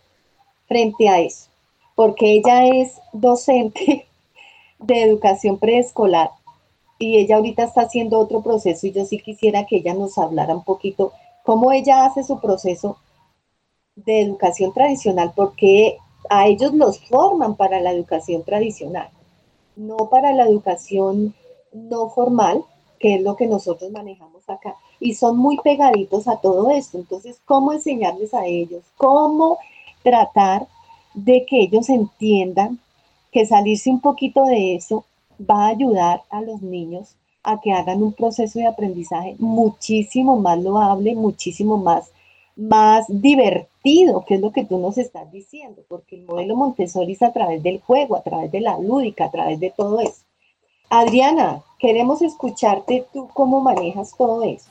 [0.68, 1.49] frente a eso,
[1.95, 4.07] porque ella es docente
[4.80, 6.30] de educación preescolar
[6.99, 10.53] y ella ahorita está haciendo otro proceso y yo sí quisiera que ella nos hablara
[10.53, 11.12] un poquito
[11.43, 12.97] cómo ella hace su proceso
[13.95, 15.97] de educación tradicional, porque
[16.30, 19.10] a ellos los forman para la educación tradicional,
[19.76, 21.34] no para la educación
[21.74, 22.64] no formal,
[23.00, 26.98] que es lo que nosotros manejamos acá y son muy pegaditos a todo esto.
[26.98, 28.84] Entonces, ¿cómo enseñarles a ellos?
[28.98, 29.58] ¿Cómo
[30.04, 30.68] tratar
[31.14, 32.80] de que ellos entiendan
[33.32, 35.06] que salirse un poquito de eso
[35.50, 40.60] va a ayudar a los niños a que hagan un proceso de aprendizaje muchísimo más
[40.60, 42.12] loable, muchísimo más,
[42.60, 47.22] más divertido, que es lo que tú nos estás diciendo, porque el modelo Montessori es
[47.22, 50.24] a través del juego, a través de la lúdica, a través de todo eso.
[50.89, 54.66] Adriana, queremos escucharte tú cómo manejas todo eso.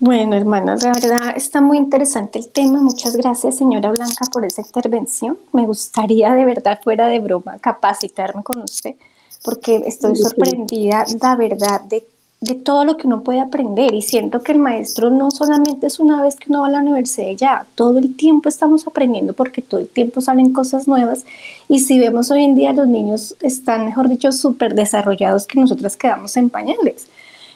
[0.00, 2.80] Bueno, hermanas, la verdad está muy interesante el tema.
[2.80, 5.38] Muchas gracias, señora Blanca, por esa intervención.
[5.52, 8.96] Me gustaría de verdad, fuera de broma, capacitarme con usted,
[9.42, 12.06] porque estoy sorprendida, la verdad, de,
[12.40, 13.94] de todo lo que uno puede aprender.
[13.94, 16.80] Y siento que el maestro no solamente es una vez que uno va a la
[16.80, 21.24] universidad ya, todo el tiempo estamos aprendiendo porque todo el tiempo salen cosas nuevas.
[21.68, 25.96] Y si vemos hoy en día, los niños están, mejor dicho, súper desarrollados que nosotras
[25.96, 27.08] quedamos en pañales.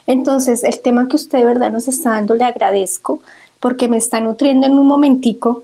[0.05, 3.21] Entonces, el tema que usted de verdad nos está dando, le agradezco
[3.59, 5.63] porque me está nutriendo en un momentico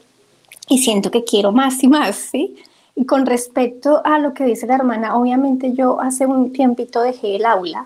[0.70, 2.56] y siento que quiero más y más, ¿sí?
[2.96, 7.36] Y con respecto a lo que dice la hermana, obviamente yo hace un tiempito dejé
[7.36, 7.86] el aula,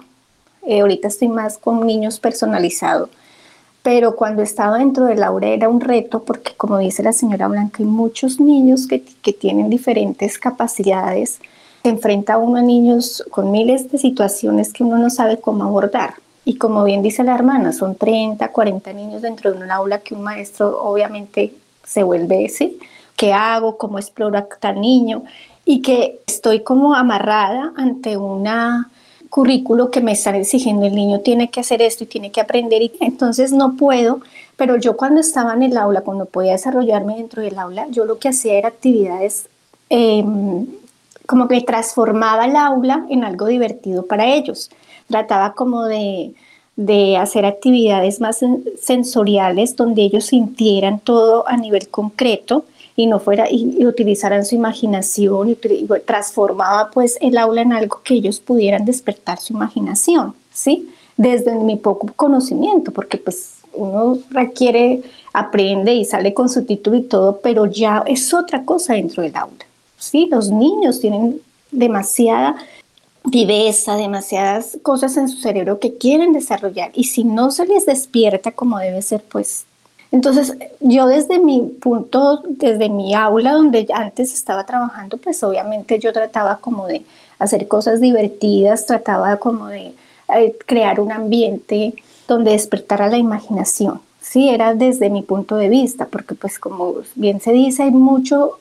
[0.66, 3.10] eh, ahorita estoy más con niños personalizados,
[3.82, 7.78] pero cuando estaba dentro del aula era un reto porque como dice la señora Blanca,
[7.80, 11.40] hay muchos niños que, que tienen diferentes capacidades,
[11.84, 16.16] se enfrenta uno a niños con miles de situaciones que uno no sabe cómo abordar.
[16.46, 20.14] Y como bien dice la hermana, son 30, 40 niños dentro de un aula que
[20.14, 21.54] un maestro obviamente
[21.86, 22.74] se vuelve ese.
[23.16, 23.78] ¿Qué hago?
[23.78, 25.24] ¿Cómo exploro a tal niño?
[25.66, 28.90] Y que estoy como amarrada ante una
[29.34, 32.84] currículo que me están exigiendo, el niño tiene que hacer esto y tiene que aprender
[32.84, 34.22] y entonces no puedo,
[34.58, 38.20] pero yo cuando estaba en el aula, cuando podía desarrollarme dentro del aula, yo lo
[38.20, 39.48] que hacía era actividades
[39.90, 40.24] eh,
[41.26, 44.70] como que transformaba el aula en algo divertido para ellos.
[45.08, 46.36] Trataba como de,
[46.76, 48.40] de hacer actividades más
[48.80, 52.66] sensoriales donde ellos sintieran todo a nivel concreto
[52.96, 55.56] y no fuera y, utilizaran su imaginación y,
[56.06, 60.90] transformaba pues el aula en algo que ellos pudieran despertar su imaginación, ¿sí?
[61.18, 65.02] Desde mi poco conocimiento, porque pues uno requiere,
[65.34, 69.36] aprende y sale con su título y todo, pero ya es otra cosa dentro del
[69.36, 69.66] aula,
[69.98, 70.28] ¿sí?
[70.30, 71.42] Los niños tienen
[71.72, 72.56] demasiada
[73.26, 78.52] viveza, demasiadas cosas en su cerebro que quieren desarrollar y si no se les despierta
[78.52, 79.66] como debe ser, pues...
[80.14, 86.14] Entonces, yo desde mi punto, desde mi aula donde antes estaba trabajando, pues obviamente yo
[86.14, 87.04] trataba como de
[87.40, 89.96] hacer cosas divertidas, trataba como de
[90.38, 91.96] eh, crear un ambiente
[92.28, 94.02] donde despertara la imaginación.
[94.22, 98.60] Sí, era desde mi punto de vista, porque pues como bien se dice, hay mucho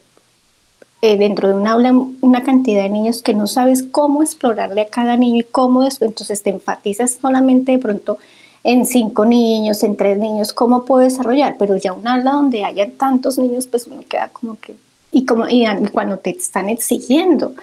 [1.02, 1.92] eh, dentro de un aula
[2.22, 6.06] una cantidad de niños que no sabes cómo explorarle a cada niño y cómo eso,
[6.06, 8.16] entonces te enfatizas solamente de pronto
[8.64, 12.90] en cinco niños, en tres niños, cómo puedo desarrollar, pero ya un aula donde haya
[12.90, 14.74] tantos niños, pues uno queda como que,
[15.10, 17.54] y, como, y cuando te están exigiendo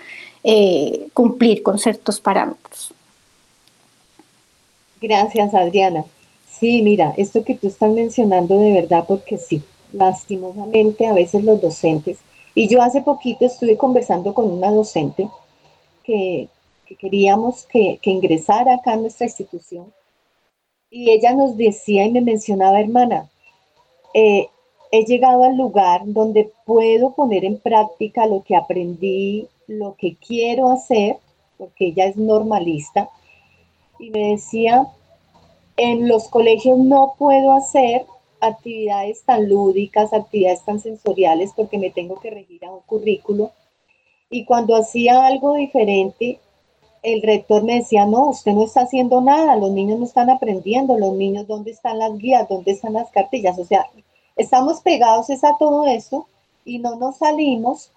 [0.44, 2.94] eh, cumplir con ciertos parámetros.
[5.02, 6.04] Gracias, Adriana.
[6.50, 11.62] Sí, mira, esto que tú estás mencionando de verdad, porque sí, lastimosamente a veces los
[11.62, 12.18] docentes
[12.56, 15.30] y yo hace poquito estuve conversando con una docente
[16.04, 16.50] que,
[17.00, 19.94] queríamos que, ingresara acá a nuestra institución
[20.92, 23.30] y ella nos decía y me mencionaba, hermana,
[24.14, 24.48] eh,
[24.92, 30.70] he llegado al lugar donde puedo poner en práctica lo que aprendí, lo que quiero
[30.70, 31.18] hacer,
[31.58, 33.10] porque ella es normalista,
[34.00, 34.88] y me decía,
[35.78, 38.06] en los colegios no puedo hacer
[38.42, 43.52] actividades tan lúdicas, actividades tan sensoriales, porque me tengo que regir a un currículo.
[44.30, 46.40] Y cuando hacía algo diferente,
[47.04, 50.98] el rector me decía, no, usted no está haciendo nada, los niños no están aprendiendo,
[50.98, 52.48] los niños, ¿dónde están las guías?
[52.50, 53.58] ¿Dónde están las cartillas?
[53.58, 53.86] O sea,
[54.36, 56.28] estamos pegados a todo eso
[56.66, 57.92] y no nos salimos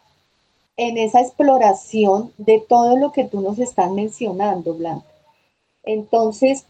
[0.77, 5.07] en esa exploración de todo lo que tú nos estás mencionando, Blanca.
[5.85, 6.67] Entonces,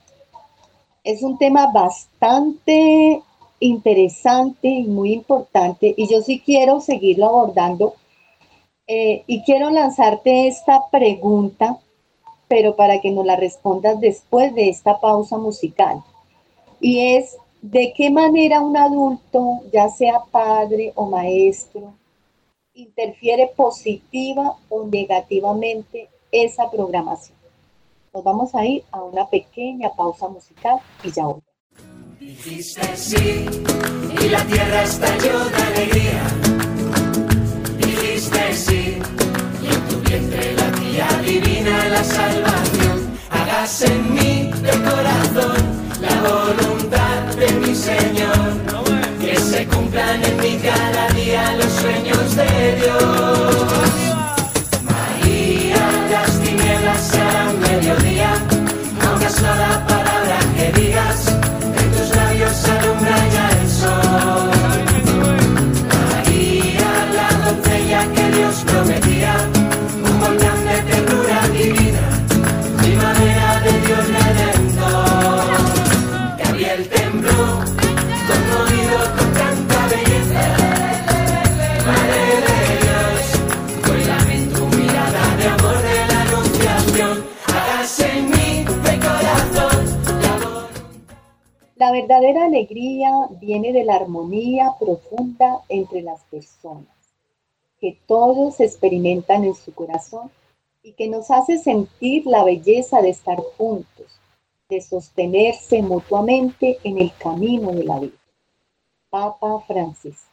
[1.05, 3.23] es un tema bastante
[3.61, 7.95] interesante y muy importante y yo sí quiero seguirlo abordando
[8.87, 11.79] eh, y quiero lanzarte esta pregunta,
[12.53, 16.05] pero para que nos la respondas después de esta pausa musical.
[16.83, 21.95] Y es, ¿de qué manera un adulto, ya sea padre o maestro,
[22.75, 27.39] interfiere positiva o negativamente esa programación?
[28.13, 31.45] Nos vamos a ir a una pequeña pausa musical y ya volvemos.
[32.21, 33.47] Dijiste sí
[34.23, 36.23] y la tierra estalló de alegría.
[37.79, 38.99] Dijiste sí
[39.63, 40.62] y en tu vientre la
[40.93, 45.57] María divina la salvación, hagas en mí de corazón
[46.03, 48.53] la voluntad de mi Señor,
[49.19, 53.57] que se cumplan en mí cada día los sueños de Dios.
[54.83, 58.35] María, las tinieblas serán mediodía,
[59.03, 60.02] no hagas nada para
[92.03, 96.89] verdadera alegría viene de la armonía profunda entre las personas,
[97.81, 100.31] que todos experimentan en su corazón
[100.83, 104.19] y que nos hace sentir la belleza de estar juntos,
[104.69, 108.19] de sostenerse mutuamente en el camino de la vida.
[109.09, 110.29] Papa Francisco.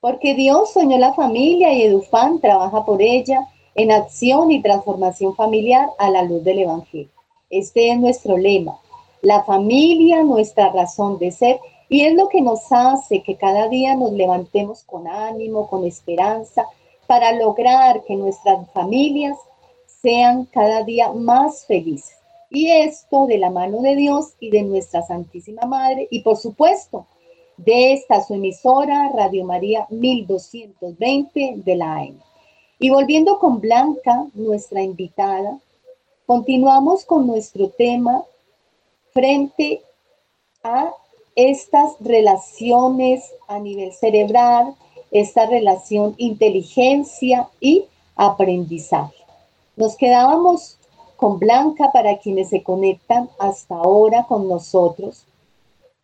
[0.00, 3.46] Porque Dios soñó la familia y Edufán trabaja por ella
[3.76, 7.10] en acción y transformación familiar a la luz del Evangelio.
[7.50, 8.80] Este es nuestro lema.
[9.22, 13.94] La familia, nuestra razón de ser, y es lo que nos hace que cada día
[13.94, 16.66] nos levantemos con ánimo, con esperanza,
[17.06, 19.36] para lograr que nuestras familias
[19.86, 22.16] sean cada día más felices.
[22.50, 27.06] Y esto de la mano de Dios y de nuestra Santísima Madre, y por supuesto,
[27.56, 32.20] de esta su emisora Radio María 1220 de la AM.
[32.78, 35.58] Y volviendo con Blanca, nuestra invitada,
[36.26, 38.24] continuamos con nuestro tema
[39.12, 39.82] frente
[40.62, 40.92] a
[41.34, 44.74] estas relaciones a nivel cerebral,
[45.10, 47.84] esta relación inteligencia y
[48.16, 49.16] aprendizaje.
[49.76, 50.78] Nos quedábamos
[51.16, 55.24] con Blanca para quienes se conectan hasta ahora con nosotros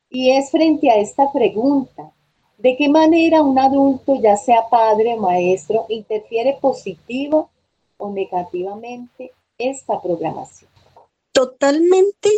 [0.09, 2.13] y es frente a esta pregunta,
[2.59, 7.51] ¿de qué manera un adulto, ya sea padre o maestro, interfiere positivo
[7.97, 10.71] o negativamente esta programación?
[11.33, 12.31] Totalmente,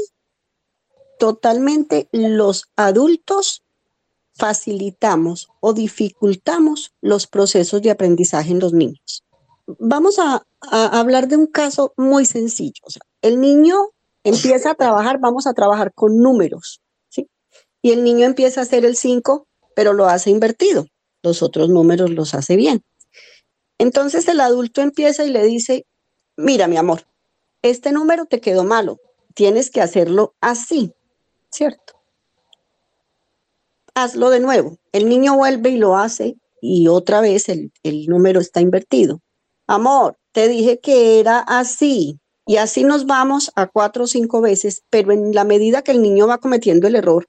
[1.19, 3.63] totalmente los adultos
[4.37, 9.25] facilitamos o dificultamos los procesos de aprendizaje en los niños.
[9.67, 12.83] Vamos a, hablar de un caso muy sencillo.
[13.23, 13.91] El niño
[14.25, 17.29] empieza a trabajar, vamos a trabajar con números, ¿sí?
[17.83, 20.87] Y el niño empieza a hacer el 5, pero lo hace invertido.
[21.23, 22.83] Los otros números los hace bien.
[23.79, 25.87] Entonces el adulto empieza y le dice,
[26.37, 27.07] mira mi amor,
[27.63, 28.99] este número te quedó malo,
[29.35, 30.95] tienes que hacerlo así,
[31.51, 31.95] ¿cierto?
[33.95, 34.77] Hazlo de nuevo.
[34.93, 39.21] El niño vuelve y lo hace y otra vez el, el número está invertido.
[39.67, 42.21] Amor, te dije que era así.
[42.47, 46.03] Y así nos vamos a cuatro o cinco veces, pero en la medida que el
[46.03, 47.27] niño va cometiendo el error,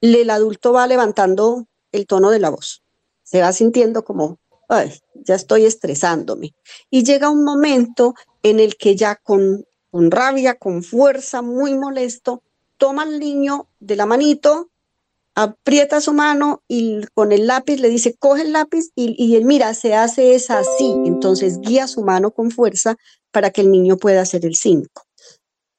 [0.00, 2.82] el adulto va levantando el tono de la voz.
[3.22, 4.38] Se va sintiendo como,
[4.68, 6.54] ay, ya estoy estresándome.
[6.90, 12.42] Y llega un momento en el que ya con, con rabia, con fuerza, muy molesto,
[12.78, 14.70] toma al niño de la manito,
[15.34, 19.44] aprieta su mano y con el lápiz le dice, coge el lápiz y, y él
[19.44, 20.94] mira, se hace es así.
[21.04, 22.96] Entonces guía su mano con fuerza
[23.30, 24.88] para que el niño pueda hacer el 5.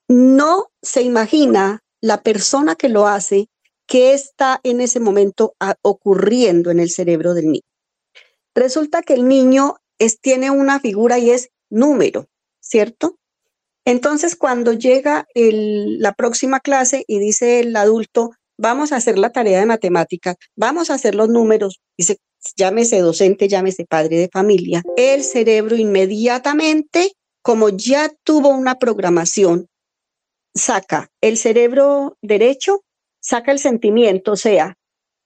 [0.07, 3.49] No se imagina la persona que lo hace
[3.85, 7.63] qué está en ese momento ocurriendo en el cerebro del niño.
[8.55, 9.77] Resulta que el niño
[10.21, 12.27] tiene una figura y es número,
[12.61, 13.18] ¿cierto?
[13.85, 19.59] Entonces, cuando llega la próxima clase y dice el adulto, vamos a hacer la tarea
[19.59, 22.17] de matemáticas, vamos a hacer los números, dice,
[22.55, 29.67] llámese docente, llámese padre de familia, el cerebro inmediatamente, como ya tuvo una programación,
[30.53, 32.83] saca el cerebro derecho,
[33.21, 34.75] saca el sentimiento, o sea,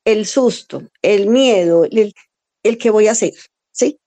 [0.05, 3.33] el susto, el miedo, el, que voy a hacer,
[3.71, 3.99] ¿sí?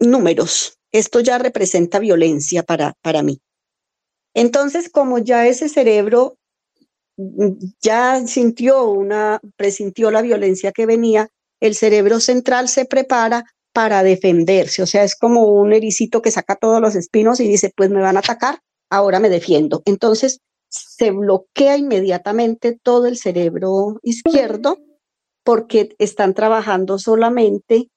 [0.00, 0.78] Números.
[0.96, 3.38] Esto ya representa violencia para, para mí.
[4.34, 6.38] Entonces, como ya ese cerebro
[7.18, 11.28] mm, ya sintió una, presintió la violencia que venía,
[11.60, 13.44] el cerebro central se prepara
[13.74, 14.82] para defenderse.
[14.82, 18.00] O sea, es como un ericito que saca todos los espinos y dice, pues me
[18.00, 19.82] van a atacar, ahora me defiendo.
[19.84, 20.40] Entonces,
[20.70, 24.78] se bloquea inmediatamente todo el cerebro izquierdo
[25.44, 27.90] porque están trabajando solamente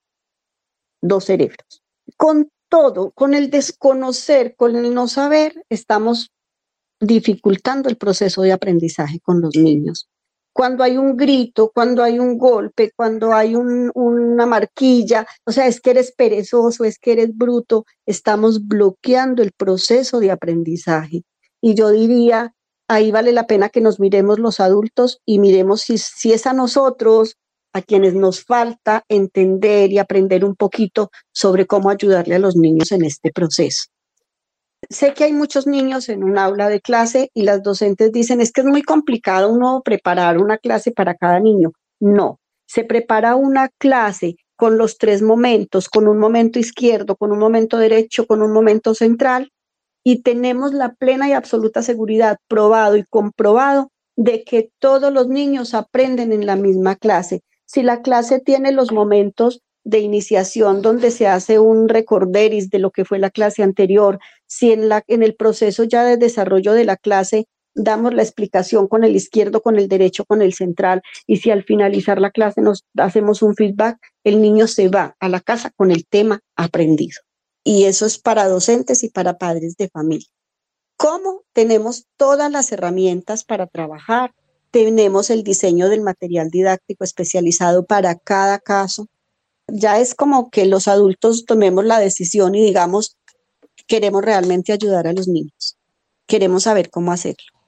[1.02, 1.82] dos cerebros.
[2.18, 6.32] Con todo, con el desconocer, con el no saber, estamos
[7.00, 10.10] dificultando el proceso de aprendizaje con los niños.
[10.54, 15.68] Cuando hay un grito, cuando hay un golpe, cuando hay un- una marquilla, o sea,
[15.68, 21.24] es que eres perezoso, es que eres bruto, estamos bloqueando el proceso de aprendizaje.
[21.62, 22.54] Y yo diría,
[22.90, 26.54] ahí vale la pena que nos miremos los adultos y miremos si, si es a
[26.54, 27.38] nosotros
[27.74, 32.92] a quienes nos falta entender y aprender un poquito sobre cómo ayudarle a los niños
[32.92, 33.86] en este proceso.
[34.90, 38.52] Sé que hay muchos niños en un aula de clase y las docentes dicen, es
[38.52, 41.72] que es muy complicado uno preparar una clase para cada niño.
[42.00, 47.40] No, se prepara una clase con los tres momentos, con un momento izquierdo, con un
[47.40, 49.52] momento derecho, con un momento central,
[50.04, 55.74] y tenemos la plena y absoluta seguridad, probado y comprobado, de que todos los niños
[55.74, 57.42] aprenden en la misma clase.
[57.72, 62.90] Si la clase tiene los momentos de iniciación donde se hace un recorderis de lo
[62.90, 64.18] que fue la clase anterior,
[64.48, 67.46] si en, la, en el proceso ya de desarrollo de la clase
[67.76, 71.64] damos la explicación con el izquierdo, con el derecho, con el central, y si al
[71.64, 75.92] finalizar la clase nos hacemos un feedback, el niño se va a la casa con
[75.92, 77.22] el tema aprendido.
[77.64, 80.28] Y eso es para docentes y para padres de familia.
[80.98, 84.34] ¿Cómo tenemos todas las herramientas para trabajar?
[84.72, 89.08] Tenemos el diseño del material didáctico especializado para cada caso.
[89.68, 93.18] Ya es como que los adultos tomemos la decisión y digamos,
[93.88, 95.78] queremos realmente ayudar a los niños.
[96.28, 97.60] Queremos saber cómo hacerlo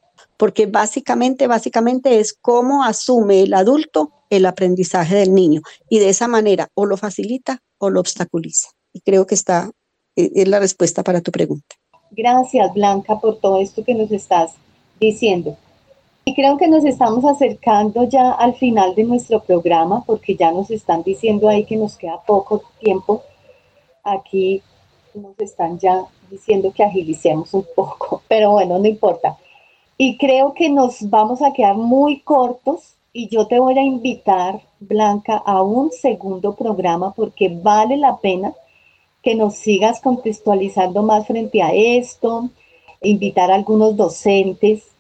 [0.42, 6.28] porque básicamente, básicamente es cómo asume el adulto el aprendizaje del niño y de esa
[6.28, 8.70] manera o lo facilita o lo obstaculiza.
[8.92, 9.70] Y creo que está,
[10.16, 11.76] eh, es la respuesta para tu pregunta.
[12.10, 14.54] Gracias, Blanca, por todo esto que nos estás
[15.00, 15.58] diciendo.
[16.24, 20.70] Y creo que nos estamos acercando ya al final de nuestro programa porque ya nos
[20.70, 23.24] están diciendo ahí que nos queda poco tiempo.
[24.04, 24.62] Aquí
[25.16, 29.38] nos están ya diciendo que agilicemos un poco, pero bueno, no importa.
[29.98, 34.62] Y creo que nos vamos a quedar muy cortos y yo te voy a invitar,
[34.80, 38.54] Blanca, a un segundo programa porque vale la pena
[39.24, 42.50] que nos sigas contextualizando más frente a esto,
[43.02, 44.91] invitar a algunos docentes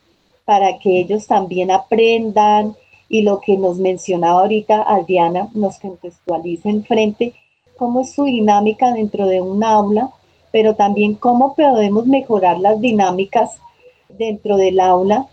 [0.52, 2.76] para que ellos también aprendan
[3.08, 7.34] y lo que nos mencionaba ahorita Adriana nos contextualicen frente
[7.78, 10.10] cómo es su dinámica dentro de un aula,
[10.52, 13.62] pero también cómo podemos mejorar las dinámicas
[14.10, 15.26] dentro del aula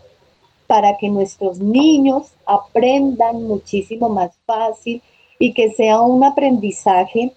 [0.67, 5.01] para que nuestros niños aprendan muchísimo más fácil
[5.37, 7.33] y que sea un aprendizaje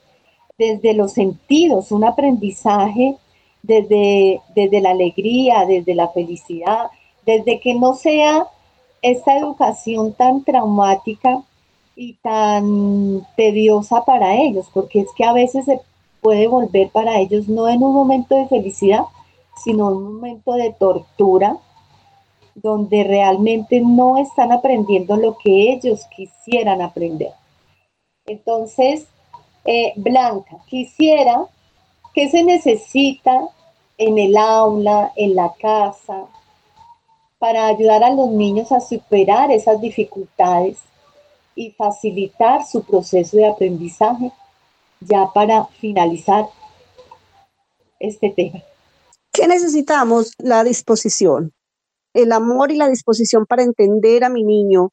[0.57, 3.17] desde los sentidos, un aprendizaje
[3.61, 6.87] desde, desde la alegría, desde la felicidad,
[7.25, 8.47] desde que no sea
[9.01, 11.43] esta educación tan traumática
[11.97, 15.81] y tan tediosa para ellos, porque es que a veces se
[16.21, 19.03] puede volver para ellos no en un momento de felicidad,
[19.63, 21.59] sino un momento de tortura
[22.55, 27.33] donde realmente no están aprendiendo lo que ellos quisieran aprender.
[28.27, 29.07] Entonces,
[29.65, 31.47] eh, Blanca, quisiera
[32.15, 33.49] que se necesita
[33.99, 36.27] en el aula, en la casa,
[37.43, 40.79] para ayudar a los niños a superar esas dificultades
[41.57, 44.31] y facilitar su proceso de aprendizaje,
[45.01, 46.47] ya para finalizar
[47.99, 48.63] este tema.
[49.33, 50.35] ¿Qué necesitamos?
[50.39, 51.53] La disposición,
[52.15, 54.91] el amor y la disposición para entender a mi niño,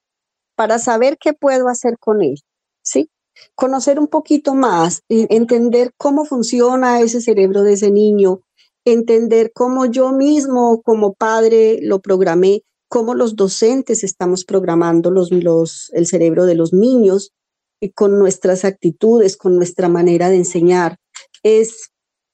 [0.55, 2.41] para saber qué puedo hacer con él,
[2.81, 3.11] ¿sí?
[3.53, 8.41] Conocer un poquito más, entender cómo funciona ese cerebro de ese niño,
[8.85, 15.91] entender cómo yo mismo como padre lo programé, cómo los docentes estamos programando los, los,
[15.93, 17.31] el cerebro de los niños
[17.79, 20.97] y con nuestras actitudes, con nuestra manera de enseñar.
[21.43, 21.91] Es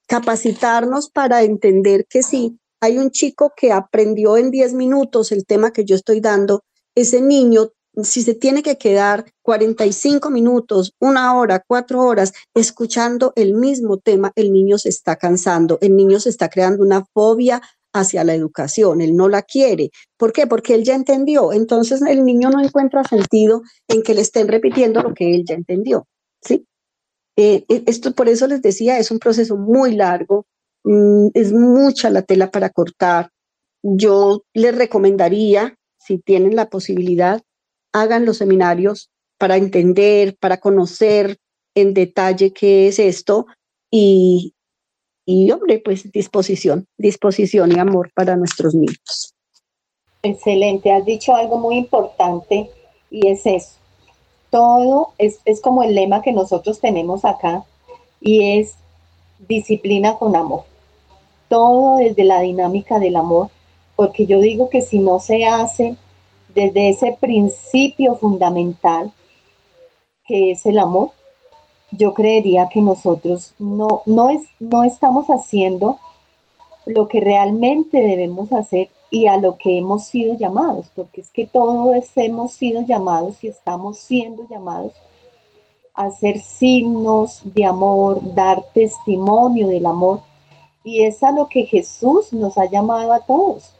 [0.07, 5.71] capacitarnos para entender que si hay un chico que aprendió en 10 minutos el tema
[5.71, 6.63] que yo estoy dando,
[6.95, 7.71] ese niño,
[8.03, 14.31] si se tiene que quedar 45 minutos, una hora, cuatro horas escuchando el mismo tema,
[14.35, 17.61] el niño se está cansando, el niño se está creando una fobia
[17.93, 19.89] hacia la educación, él no la quiere.
[20.17, 20.47] ¿Por qué?
[20.47, 21.53] Porque él ya entendió.
[21.53, 25.55] Entonces el niño no encuentra sentido en que le estén repitiendo lo que él ya
[25.55, 26.05] entendió.
[26.41, 26.67] ¿sí?
[27.37, 30.45] Eh, eh, esto por eso les decía, es un proceso muy largo,
[30.83, 33.29] mm, es mucha la tela para cortar.
[33.81, 37.41] Yo les recomendaría, si tienen la posibilidad,
[37.95, 41.37] hagan los seminarios para entender, para conocer
[41.75, 43.45] en detalle qué es esto
[43.91, 44.53] y,
[45.25, 49.33] y hombre, pues disposición, disposición y amor para nuestros niños.
[50.23, 52.69] Excelente, has dicho algo muy importante
[53.09, 53.75] y es eso
[54.55, 57.65] todo es, como el lema que nosotros tenemos acá
[58.21, 58.75] y es
[59.49, 60.63] disciplina con amor.
[61.49, 63.49] Todo desde la dinámica del amor,
[63.97, 65.97] porque yo digo que si no se hace
[66.55, 69.11] desde ese principio fundamental
[70.25, 71.11] que es el amor,
[71.91, 75.99] yo creería que nosotros no, no, es, no estamos haciendo
[76.85, 81.45] lo que realmente debemos hacer y a lo que hemos sido llamados, porque es que
[81.45, 84.93] todos hemos sido llamados y estamos siendo llamados
[85.93, 90.21] a ser signos de amor, dar testimonio del amor.
[90.83, 93.73] Y es a lo que Jesús nos ha llamado a todos.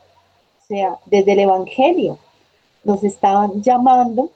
[0.62, 2.18] O sea, desde el Evangelio
[2.86, 4.30] nos estaban llamando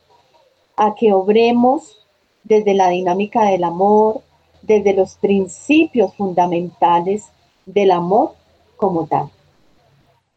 [0.76, 2.06] a que obremos
[2.43, 4.22] desde la dinámica del amor,
[4.62, 7.26] desde los principios fundamentales
[7.66, 8.34] del amor
[8.76, 9.30] como tal.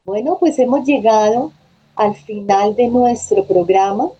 [0.04, 1.52] Bueno, pues hemos llegado
[1.96, 4.10] al final de nuestro programa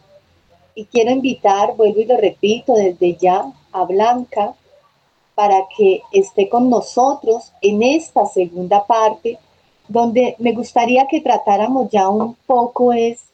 [0.75, 4.55] y quiero invitar, vuelvo y lo repito desde ya, a Blanca
[5.35, 9.39] para que esté con nosotros en esta segunda parte,
[9.89, 13.32] donde me gustaría que tratáramos ya un poco es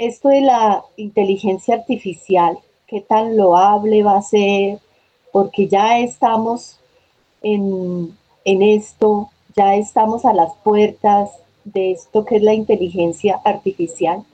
[0.00, 4.78] esto de la inteligencia artificial, qué tan loable va a ser,
[5.32, 6.78] porque ya estamos
[7.42, 11.30] en, en esto, ya estamos a las puertas
[11.64, 14.24] de esto que es la inteligencia artificial.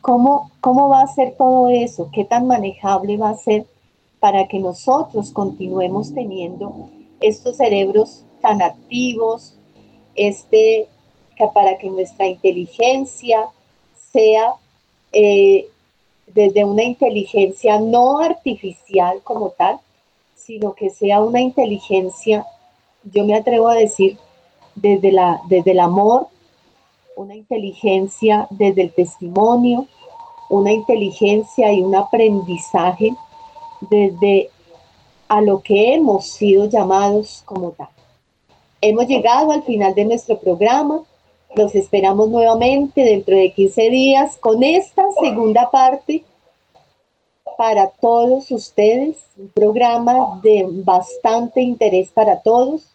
[0.00, 2.08] ¿Cómo, ¿Cómo va a ser todo eso?
[2.12, 3.66] ¿Qué tan manejable va a ser
[4.20, 6.88] para que nosotros continuemos teniendo
[7.20, 9.56] estos cerebros tan activos,
[10.14, 10.88] este,
[11.52, 13.48] para que nuestra inteligencia
[14.12, 14.54] sea
[15.12, 15.68] eh,
[16.26, 19.78] desde una inteligencia no artificial como tal,
[20.36, 22.46] sino que sea una inteligencia,
[23.04, 24.18] yo me atrevo a decir,
[24.74, 26.28] desde, la, desde el amor,
[27.16, 29.86] una inteligencia desde el testimonio,
[30.48, 33.14] una inteligencia y un aprendizaje
[33.80, 34.50] desde
[35.28, 37.88] a lo que hemos sido llamados como tal.
[38.80, 41.02] Hemos llegado al final de nuestro programa.
[41.54, 46.24] Los esperamos nuevamente dentro de 15 días con esta segunda parte
[47.58, 52.86] para todos ustedes, un programa de bastante interés para todos.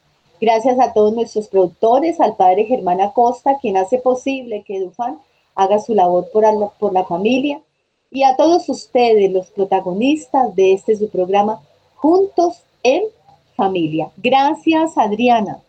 [0.42, 5.20] Gracias a todos nuestros productores, al padre Germán Acosta, quien hace posible que Dufan
[5.54, 6.44] haga su labor por,
[6.80, 7.62] por la familia,
[8.10, 11.62] y a todos ustedes, los protagonistas de este su programa,
[11.96, 13.04] Juntos en
[13.56, 14.10] Familia.
[14.18, 15.60] Gracias, Adriana.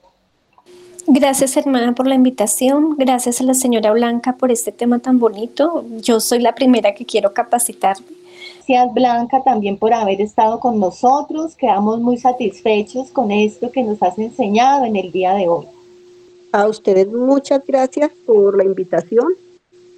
[1.09, 2.97] Gracias, hermana, por la invitación.
[2.99, 5.85] Gracias a la señora Blanca por este tema tan bonito.
[6.01, 8.07] Yo soy la primera que quiero capacitarme.
[8.67, 11.55] Gracias, Blanca, también por haber estado con nosotros.
[11.55, 15.67] Quedamos muy satisfechos con esto que nos has enseñado en el día de hoy.
[16.51, 19.29] A ustedes muchas gracias por la invitación.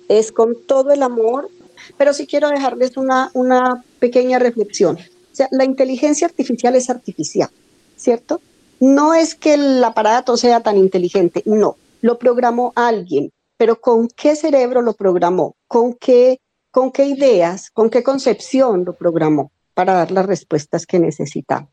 [0.09, 1.49] Es con todo el amor,
[1.97, 4.97] pero sí quiero dejarles una, una pequeña reflexión.
[4.97, 7.49] O sea, la inteligencia artificial es artificial,
[7.97, 8.43] ¿cierto?
[8.81, 14.37] No es que el aparato sea tan inteligente, no, lo programó alguien, pero ¿con qué
[14.37, 15.57] cerebro lo programó?
[15.67, 20.99] ¿Con qué, con qué ideas, con qué concepción lo programó para dar las respuestas que
[20.99, 21.71] necesitamos?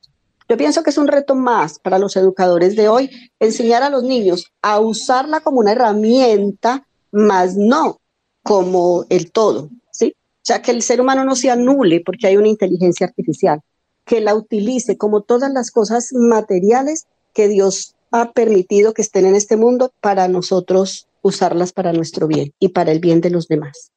[0.47, 4.03] Yo pienso que es un reto más para los educadores de hoy enseñar a los
[4.03, 7.99] niños a usarla como una herramienta, más no
[8.43, 10.14] como el todo, ¿sí?
[10.18, 13.62] O sea, que el ser humano no se anule porque hay una inteligencia artificial,
[14.06, 19.36] que la utilice como todas las cosas materiales que Dios ha permitido que estén en
[19.36, 23.91] este mundo para nosotros usarlas para nuestro bien y para el bien de los demás.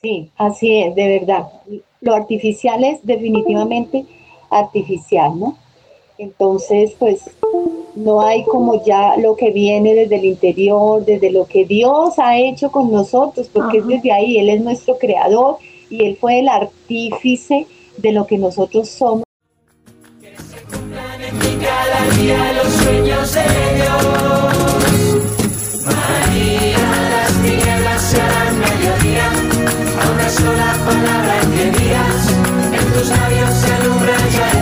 [0.00, 1.48] Sí, así es, de verdad.
[2.00, 4.06] Lo artificial es definitivamente
[4.50, 5.58] artificial, ¿no?
[6.18, 7.22] Entonces, pues
[7.94, 12.38] no hay como ya lo que viene desde el interior, desde lo que Dios ha
[12.38, 15.56] hecho con nosotros, porque es desde ahí, Él es nuestro creador
[15.90, 17.66] y Él fue el artífice
[17.96, 19.24] de lo que nosotros somos.
[25.84, 26.68] María,
[27.84, 28.14] las
[28.54, 29.26] mediodía,
[30.12, 34.55] una sola palabra que en tus labios se alumbra